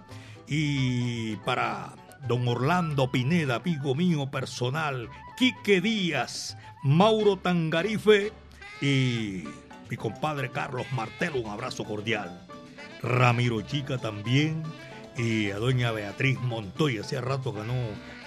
y 0.46 1.36
para 1.36 1.94
don 2.26 2.46
Orlando 2.46 3.10
Pineda, 3.10 3.56
amigo 3.56 3.94
mío 3.94 4.30
personal, 4.30 5.08
Quique 5.36 5.80
Díaz, 5.80 6.56
Mauro 6.82 7.36
Tangarife 7.36 8.32
y 8.80 9.44
mi 9.90 9.96
compadre 9.96 10.50
Carlos 10.50 10.86
Martelo, 10.92 11.40
un 11.40 11.50
abrazo 11.50 11.84
cordial. 11.84 12.46
Ramiro 13.02 13.60
Chica 13.62 13.98
también 13.98 14.62
y 15.16 15.50
a 15.50 15.58
doña 15.58 15.92
Beatriz 15.92 16.38
Montoya, 16.40 17.00
hacía 17.00 17.20
rato 17.20 17.54
que 17.54 17.62
no 17.62 17.74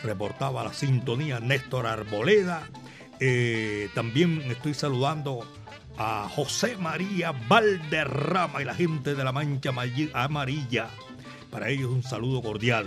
reportaba 0.03 0.63
la 0.63 0.73
sintonía, 0.73 1.39
Néstor 1.39 1.87
Arboleda. 1.87 2.67
Eh, 3.19 3.89
también 3.93 4.41
estoy 4.49 4.73
saludando 4.73 5.47
a 5.97 6.27
José 6.29 6.77
María 6.77 7.31
Valderrama 7.31 8.61
y 8.61 8.65
la 8.65 8.73
gente 8.73 9.15
de 9.15 9.23
la 9.23 9.31
Mancha 9.31 9.71
Amarilla. 10.13 10.87
Para 11.49 11.69
ellos 11.69 11.91
un 11.91 12.03
saludo 12.03 12.41
cordial. 12.41 12.85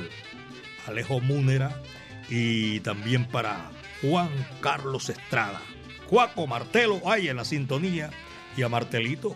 Alejo 0.86 1.20
Múnera 1.20 1.80
y 2.28 2.80
también 2.80 3.26
para 3.26 3.70
Juan 4.02 4.30
Carlos 4.60 5.08
Estrada. 5.08 5.60
Cuaco 6.08 6.46
Martelo, 6.46 7.00
ay, 7.06 7.28
en 7.28 7.36
la 7.36 7.44
sintonía. 7.44 8.10
Y 8.56 8.62
a 8.62 8.68
Martelito. 8.68 9.34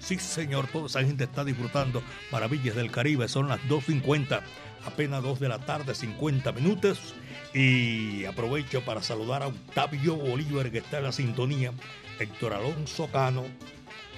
Sí, 0.00 0.18
señor, 0.18 0.66
toda 0.66 0.86
esa 0.86 1.04
gente 1.04 1.24
está 1.24 1.44
disfrutando 1.44 2.02
Maravillas 2.30 2.74
del 2.74 2.90
Caribe. 2.90 3.28
Son 3.28 3.48
las 3.48 3.60
2.50, 3.68 4.40
apenas 4.84 5.22
2 5.22 5.38
de 5.40 5.48
la 5.48 5.58
tarde, 5.58 5.94
50 5.94 6.52
minutos. 6.52 7.14
Y 7.54 8.24
aprovecho 8.24 8.84
para 8.84 9.02
saludar 9.02 9.42
a 9.42 9.48
Octavio 9.48 10.16
Bolívar, 10.16 10.70
que 10.70 10.78
está 10.78 10.98
en 10.98 11.04
la 11.04 11.12
sintonía. 11.12 11.72
Héctor 12.18 12.54
Alonso 12.54 13.08
Cano, 13.08 13.44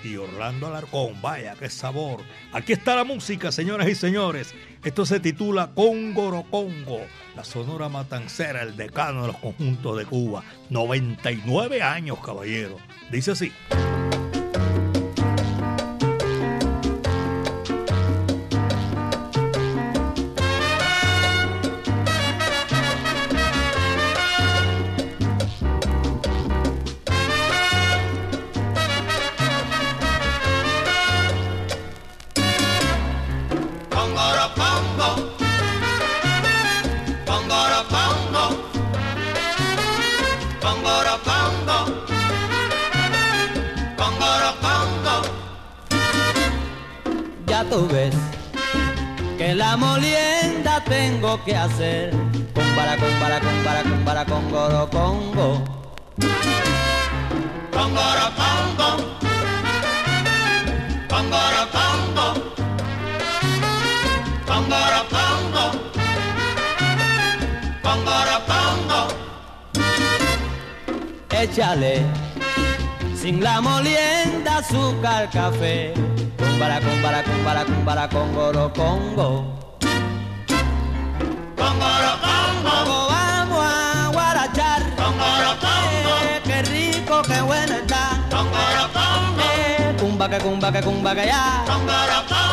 y 0.05 0.17
Orlando 0.17 0.67
Alarcón. 0.67 1.21
Vaya, 1.21 1.55
qué 1.59 1.71
sabor. 1.71 2.21
Aquí 2.53 2.73
está 2.73 2.95
la 2.95 3.05
música, 3.05 3.51
señoras 3.51 3.89
y 3.89 3.95
señores. 3.95 4.55
Esto 4.85 5.07
se 5.07 5.21
titula 5.21 5.71
Cóngoro 5.75 6.45
Congo, 6.51 7.01
la 7.35 7.45
sonora 7.45 7.89
matancera, 7.89 8.63
el 8.63 8.77
decano 8.77 9.23
de 9.23 9.29
los 9.29 9.39
conjuntos 9.39 9.99
de 9.99 10.05
Cuba. 10.05 10.45
99 10.71 11.83
años, 11.83 12.19
caballero. 12.21 12.77
Dice 13.11 13.33
así. 13.33 13.53
Café 75.35 75.93
Cumbara, 76.39 76.81
cumbara, 76.81 77.23
cumbara, 77.25 77.65
cumbara, 77.65 78.09
congoro, 78.09 78.73
congo. 78.73 79.29
Congoro, 81.57 82.13
congo. 82.27 83.09
Vamos 83.11 83.65
a 83.65 84.11
guarachar. 84.13 84.83
Congoro, 84.95 85.51
congo. 85.65 86.13
Eh, 86.23 86.41
qué 86.45 86.63
rico, 86.63 87.23
qué 87.23 87.41
bueno 87.41 87.75
está. 87.75 88.23
Congoro, 88.31 88.85
congo. 88.93 89.43
Eh, 89.57 89.97
cumba, 89.99 90.29
que 90.29 90.39
cumba, 90.39 90.73
que 90.73 90.81
cumba, 90.81 91.15
que 91.15 91.27
ya. 91.27 91.65
Congoro, 91.67 92.19
congo. 92.29 92.44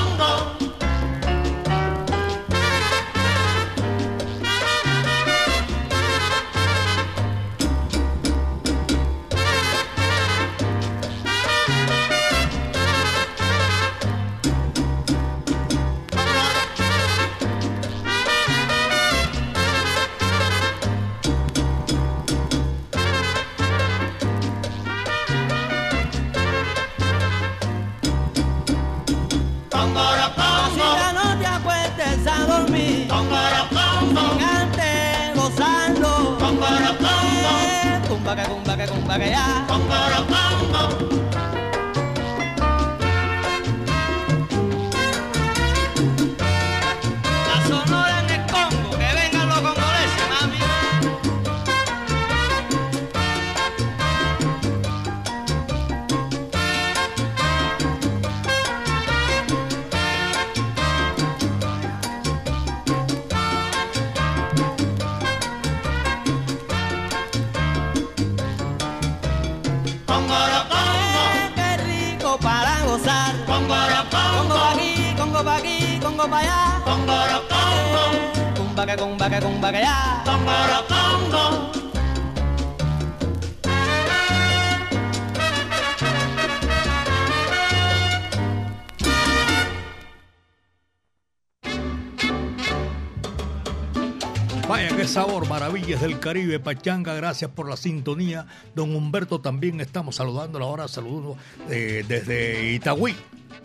Maravillas 96.02 96.20
del 96.20 96.20
Caribe, 96.20 96.60
Pachanga, 96.60 97.14
gracias 97.14 97.52
por 97.52 97.70
la 97.70 97.78
sintonía. 97.78 98.48
Don 98.76 98.96
Humberto 98.96 99.40
también 99.40 99.80
estamos 99.82 100.16
saludando 100.16 100.60
ahora, 100.60 100.88
saludos 100.88 101.38
eh, 101.70 102.04
desde 102.08 102.74
Itagüí 102.74 103.16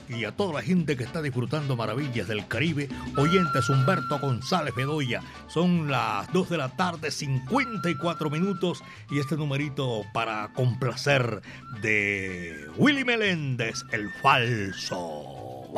y 0.09 0.25
a 0.25 0.33
toda 0.33 0.55
la 0.55 0.63
gente 0.63 0.97
que 0.97 1.05
está 1.05 1.23
disfrutando 1.23 1.77
maravillas 1.77 2.29
del 2.29 2.47
Caribe. 2.47 2.89
Oyentes 3.17 3.69
Humberto 3.69 4.19
González 4.19 4.75
Bedoya. 4.75 5.23
Son 5.49 5.91
las 5.91 6.31
2 6.33 6.51
de 6.51 6.57
la 6.59 6.69
tarde, 6.69 7.11
54 7.11 8.31
minutos. 8.31 8.83
Y 9.11 9.19
este 9.19 9.37
numerito 9.37 10.03
para 10.13 10.53
complacer 10.53 11.41
de 11.81 12.69
Willy 12.77 13.05
Meléndez, 13.05 13.85
el 13.93 14.11
falso. 14.23 15.73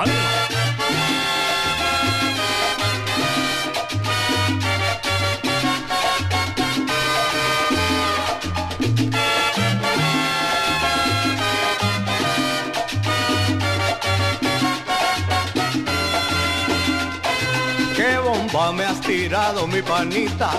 Me 18.73 18.85
has 18.85 19.01
tirado 19.01 19.66
mi 19.66 19.81
panita. 19.81 20.51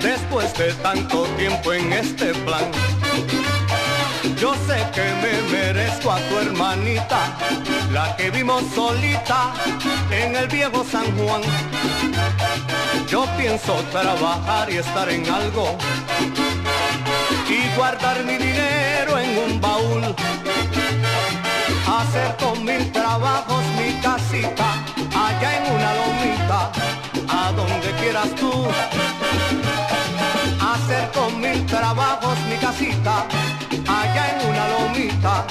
Después 0.00 0.56
de 0.56 0.72
tanto 0.74 1.24
tiempo 1.36 1.72
en 1.72 1.92
este 1.92 2.32
plan, 2.32 2.64
yo 4.40 4.54
sé 4.66 4.76
que 4.94 5.02
me 5.20 5.50
merezco 5.50 6.12
a 6.12 6.18
tu 6.28 6.38
hermanita, 6.38 7.18
la 7.92 8.14
que 8.16 8.30
vimos 8.30 8.62
solita 8.72 9.52
en 10.12 10.36
el 10.36 10.46
viejo 10.46 10.84
San 10.84 11.06
Juan. 11.18 11.42
Yo 13.08 13.26
pienso 13.36 13.74
trabajar 13.90 14.70
y 14.70 14.76
estar 14.76 15.08
en 15.10 15.28
algo 15.28 15.76
y 17.48 17.76
guardar 17.76 18.22
mi 18.24 18.36
dinero 18.36 19.18
en 19.18 19.38
un 19.38 19.60
baúl. 19.60 20.14
Hacer 21.86 22.36
con 22.36 22.64
mil 22.64 22.92
trabajos 22.92 23.64
mi 23.76 23.92
casita 24.00 24.67
allá 25.38 25.56
en 25.56 25.72
una 25.72 25.94
lomita, 25.94 26.72
a 27.28 27.52
donde 27.52 27.92
quieras 28.00 28.28
tú. 28.34 28.50
Hacer 30.60 31.10
con 31.12 31.40
mil 31.40 31.64
trabajos 31.66 32.36
mi 32.48 32.56
casita, 32.56 33.24
allá 33.86 34.24
en 34.32 34.48
una 34.50 34.68
lomita, 34.68 35.46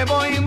me 0.00 0.06
voy 0.06 0.39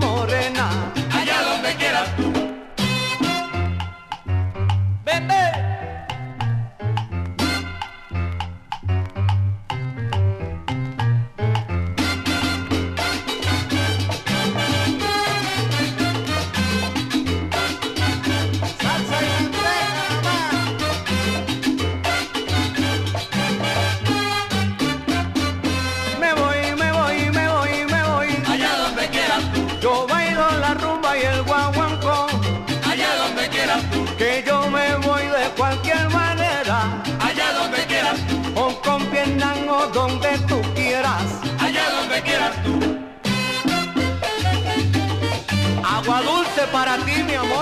para 46.74 46.96
ti, 47.04 47.22
mi 47.22 47.34
amor. 47.36 47.53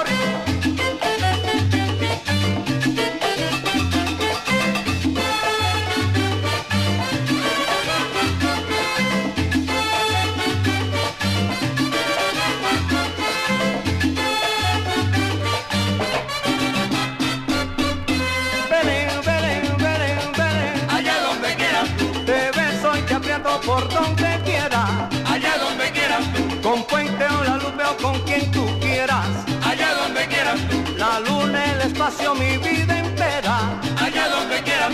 La 30.98 31.20
luna, 31.20 31.64
el 31.72 31.80
espacio, 31.82 32.34
mi 32.34 32.56
vida 32.58 32.98
entera. 32.98 33.80
Allá 33.98 34.28
donde 34.28 34.62
quieras 34.62 34.92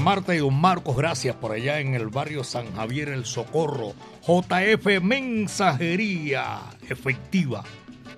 Marta 0.00 0.34
y 0.34 0.38
don 0.38 0.54
Marcos, 0.60 0.96
gracias 0.96 1.36
por 1.36 1.52
allá 1.52 1.80
en 1.80 1.94
el 1.94 2.08
barrio 2.08 2.44
San 2.44 2.74
Javier 2.74 3.08
El 3.08 3.24
Socorro. 3.24 3.94
JF 4.26 5.00
Mensajería 5.02 6.60
efectiva, 6.88 7.64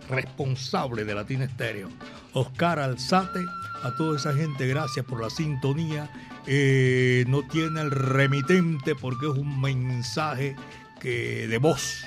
responsable 0.09 1.05
de 1.05 1.15
Latina 1.15 1.45
Estéreo. 1.45 1.89
Oscar 2.33 2.79
Alzate, 2.79 3.41
a 3.83 3.95
toda 3.97 4.17
esa 4.17 4.35
gente, 4.35 4.67
gracias 4.67 5.05
por 5.05 5.21
la 5.21 5.31
sintonía. 5.31 6.11
Eh, 6.47 7.25
no 7.29 7.43
tiene 7.43 7.83
el 7.83 7.91
remitente 7.91 8.95
porque 8.95 9.27
es 9.27 9.37
un 9.37 9.61
mensaje 9.61 10.57
que, 11.01 11.47
de 11.49 11.59
voz. 11.59 12.03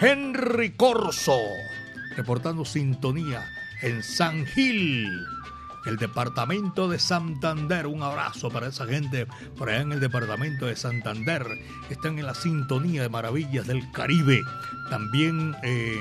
Henry 0.00 0.70
Corso, 0.70 1.40
reportando 2.16 2.64
sintonía 2.64 3.44
en 3.82 4.02
San 4.02 4.46
Gil 4.46 5.10
el 5.86 5.96
departamento 5.96 6.88
de 6.88 6.98
Santander. 6.98 7.86
Un 7.86 8.02
abrazo 8.02 8.50
para 8.50 8.68
esa 8.68 8.86
gente 8.86 9.26
por 9.56 9.68
allá 9.68 9.82
en 9.82 9.92
el 9.92 10.00
departamento 10.00 10.66
de 10.66 10.76
Santander. 10.76 11.46
Están 11.90 12.18
en 12.18 12.26
la 12.26 12.34
sintonía 12.34 13.02
de 13.02 13.08
Maravillas 13.08 13.66
del 13.66 13.90
Caribe. 13.92 14.42
También 14.90 15.54
eh, 15.62 15.98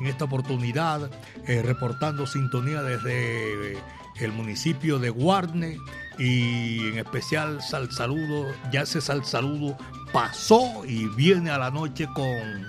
en 0.00 0.06
esta 0.06 0.24
oportunidad 0.24 1.10
eh, 1.46 1.62
reportando 1.62 2.26
sintonía 2.26 2.82
desde 2.82 3.78
el 4.20 4.32
municipio 4.32 4.98
de 4.98 5.10
Guarne 5.10 5.78
y 6.18 6.88
en 6.88 6.98
especial 6.98 7.62
Sal 7.62 7.90
Saludo. 7.90 8.52
Ya 8.70 8.84
Sal 8.86 9.24
Saludo 9.24 9.76
pasó 10.12 10.84
y 10.86 11.06
viene 11.16 11.50
a 11.50 11.58
la 11.58 11.70
noche 11.70 12.06
con, 12.14 12.66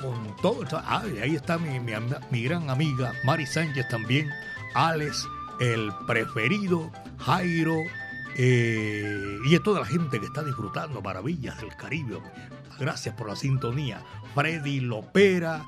con 0.00 0.36
todo. 0.42 0.64
Ah, 0.72 1.04
ahí 1.22 1.36
está 1.36 1.58
mi, 1.58 1.78
mi, 1.78 1.92
mi 2.30 2.42
gran 2.42 2.68
amiga 2.68 3.12
Mari 3.24 3.46
Sánchez 3.46 3.88
también. 3.88 4.28
Alex 4.74 5.26
el 5.60 5.92
preferido, 6.06 6.90
Jairo, 7.18 7.76
eh, 8.36 9.38
y 9.44 9.58
toda 9.58 9.80
la 9.80 9.86
gente 9.86 10.18
que 10.18 10.26
está 10.26 10.42
disfrutando 10.42 11.02
maravillas 11.02 11.60
del 11.60 11.76
Caribe. 11.76 12.18
Gracias 12.78 13.14
por 13.14 13.28
la 13.28 13.36
sintonía. 13.36 14.02
Freddy 14.34 14.80
Lopera, 14.80 15.64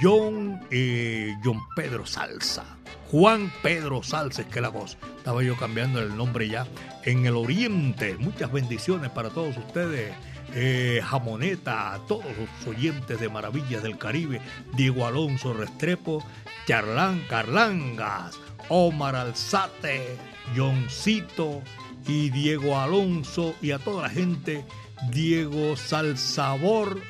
John, 0.00 0.60
eh, 0.70 1.34
John 1.44 1.60
Pedro 1.76 2.06
Salsa. 2.06 2.64
Juan 3.10 3.52
Pedro 3.62 4.02
Salsa, 4.02 4.42
es 4.42 4.48
que 4.48 4.60
la 4.60 4.70
voz. 4.70 4.96
Estaba 5.18 5.42
yo 5.42 5.56
cambiando 5.56 6.00
el 6.00 6.16
nombre 6.16 6.48
ya. 6.48 6.66
En 7.04 7.26
el 7.26 7.36
Oriente, 7.36 8.16
muchas 8.18 8.50
bendiciones 8.50 9.10
para 9.10 9.28
todos 9.28 9.56
ustedes. 9.56 10.14
Eh, 10.54 11.02
Jamoneta, 11.04 11.94
a 11.94 11.98
todos 12.06 12.24
los 12.38 12.66
oyentes 12.66 13.20
de 13.20 13.28
Maravillas 13.28 13.82
del 13.82 13.98
Caribe, 13.98 14.40
Diego 14.76 15.06
Alonso 15.06 15.52
Restrepo, 15.52 16.24
Charlán 16.66 17.22
Carlangas, 17.28 18.38
Omar 18.68 19.16
Alzate, 19.16 20.16
Johncito 20.56 21.62
y 22.06 22.30
Diego 22.30 22.78
Alonso 22.78 23.54
y 23.62 23.70
a 23.70 23.78
toda 23.78 24.02
la 24.02 24.10
gente, 24.10 24.64
Diego 25.10 25.76
Salsabor, 25.76 27.00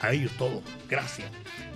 a 0.00 0.12
ellos 0.12 0.32
todos, 0.38 0.62
gracias. 0.88 1.30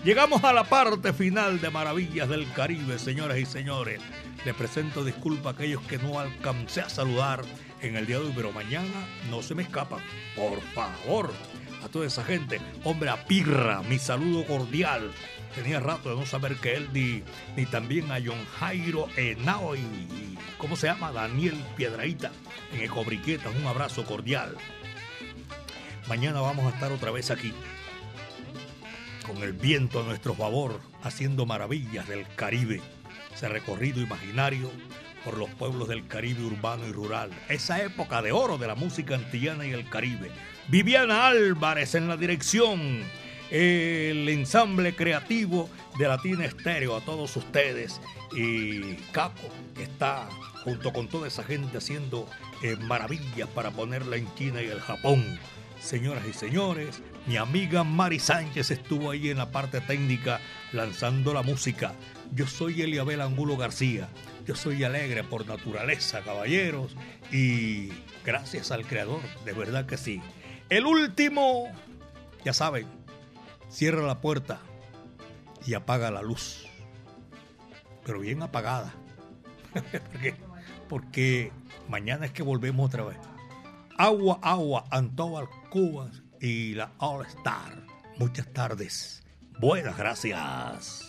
Llegamos 0.04 0.42
a 0.44 0.52
la 0.52 0.64
parte 0.64 1.12
final 1.12 1.60
de 1.60 1.70
Maravillas 1.70 2.28
del 2.28 2.50
Caribe, 2.52 2.98
señoras 2.98 3.38
y 3.38 3.46
señores. 3.46 4.00
Les 4.44 4.54
presento 4.54 5.04
disculpas 5.04 5.46
a 5.46 5.56
aquellos 5.56 5.82
que 5.82 5.98
no 5.98 6.18
alcancé 6.18 6.80
a 6.80 6.88
saludar 6.88 7.42
en 7.80 7.96
el 7.96 8.06
día 8.06 8.18
de 8.18 8.26
hoy, 8.26 8.32
pero 8.34 8.52
mañana 8.52 9.06
no 9.30 9.42
se 9.42 9.54
me 9.54 9.62
escapan, 9.62 10.00
por 10.34 10.60
favor. 10.74 11.32
A 11.84 11.88
toda 11.88 12.06
esa 12.06 12.24
gente, 12.24 12.60
hombre, 12.84 13.10
a 13.10 13.24
Pirra, 13.24 13.82
mi 13.82 13.98
saludo 13.98 14.44
cordial 14.46 15.10
tenía 15.54 15.80
rato 15.80 16.10
de 16.10 16.16
no 16.16 16.26
saber 16.26 16.56
que 16.56 16.74
él 16.74 16.88
ni, 16.92 17.22
ni 17.56 17.66
también 17.66 18.10
a 18.10 18.18
John 18.24 18.44
Jairo 18.58 19.08
Henao 19.16 19.76
y, 19.76 20.38
¿cómo 20.58 20.76
se 20.76 20.86
llama? 20.86 21.12
Daniel 21.12 21.56
Piedraíta 21.76 22.32
en 22.72 22.82
Ecobriquetas. 22.82 23.54
Un 23.54 23.66
abrazo 23.66 24.04
cordial. 24.04 24.56
Mañana 26.08 26.40
vamos 26.40 26.66
a 26.66 26.74
estar 26.74 26.92
otra 26.92 27.10
vez 27.10 27.30
aquí 27.30 27.52
con 29.26 29.42
el 29.42 29.52
viento 29.52 30.00
a 30.00 30.04
nuestro 30.04 30.34
favor, 30.34 30.80
haciendo 31.02 31.46
maravillas 31.46 32.08
del 32.08 32.26
Caribe. 32.34 32.80
Ese 33.32 33.48
recorrido 33.48 34.00
imaginario 34.00 34.70
por 35.24 35.38
los 35.38 35.48
pueblos 35.50 35.88
del 35.88 36.06
Caribe 36.06 36.44
urbano 36.44 36.86
y 36.86 36.92
rural. 36.92 37.30
Esa 37.48 37.82
época 37.82 38.20
de 38.20 38.32
oro 38.32 38.58
de 38.58 38.66
la 38.66 38.74
música 38.74 39.14
antillana 39.14 39.66
y 39.66 39.72
el 39.72 39.88
Caribe. 39.88 40.30
Viviana 40.68 41.26
Álvarez 41.28 41.94
en 41.94 42.08
la 42.08 42.16
dirección 42.16 43.04
el 43.52 44.30
ensamble 44.30 44.96
creativo 44.96 45.68
de 45.98 46.08
Latina 46.08 46.46
Estéreo, 46.46 46.96
a 46.96 47.02
todos 47.02 47.36
ustedes. 47.36 48.00
Y 48.34 48.94
Capo, 49.12 49.46
que 49.76 49.82
está 49.82 50.26
junto 50.64 50.90
con 50.90 51.06
toda 51.06 51.28
esa 51.28 51.44
gente 51.44 51.76
haciendo 51.76 52.26
eh, 52.62 52.76
maravillas 52.76 53.48
para 53.50 53.70
ponerla 53.70 54.16
en 54.16 54.34
China 54.36 54.62
y 54.62 54.68
el 54.68 54.80
Japón. 54.80 55.38
Señoras 55.78 56.24
y 56.26 56.32
señores, 56.32 57.02
mi 57.26 57.36
amiga 57.36 57.84
Mari 57.84 58.20
Sánchez 58.20 58.70
estuvo 58.70 59.10
ahí 59.10 59.28
en 59.28 59.36
la 59.36 59.50
parte 59.50 59.82
técnica 59.82 60.40
lanzando 60.72 61.34
la 61.34 61.42
música. 61.42 61.92
Yo 62.34 62.46
soy 62.46 62.80
Eliabel 62.80 63.20
Angulo 63.20 63.58
García. 63.58 64.08
Yo 64.46 64.54
soy 64.54 64.82
alegre 64.82 65.24
por 65.24 65.46
naturaleza, 65.46 66.22
caballeros. 66.22 66.96
Y 67.30 67.90
gracias 68.24 68.70
al 68.70 68.86
Creador, 68.86 69.20
de 69.44 69.52
verdad 69.52 69.84
que 69.84 69.98
sí. 69.98 70.22
El 70.70 70.86
último, 70.86 71.70
ya 72.46 72.54
saben, 72.54 73.01
cierra 73.72 74.02
la 74.02 74.20
puerta 74.20 74.60
y 75.66 75.74
apaga 75.74 76.10
la 76.10 76.22
luz. 76.22 76.66
Pero 78.04 78.20
bien 78.20 78.42
apagada. 78.42 78.92
porque, 80.12 80.34
porque 80.88 81.52
mañana 81.88 82.26
es 82.26 82.32
que 82.32 82.42
volvemos 82.42 82.86
otra 82.86 83.04
vez. 83.04 83.18
Agua, 83.96 84.38
agua, 84.42 84.84
Antóbal, 84.90 85.48
Cubas 85.70 86.22
y 86.40 86.74
la 86.74 86.92
All 86.98 87.26
Star. 87.26 87.86
Muchas 88.18 88.52
tardes. 88.52 89.22
Buenas 89.58 89.96
gracias. 89.96 91.08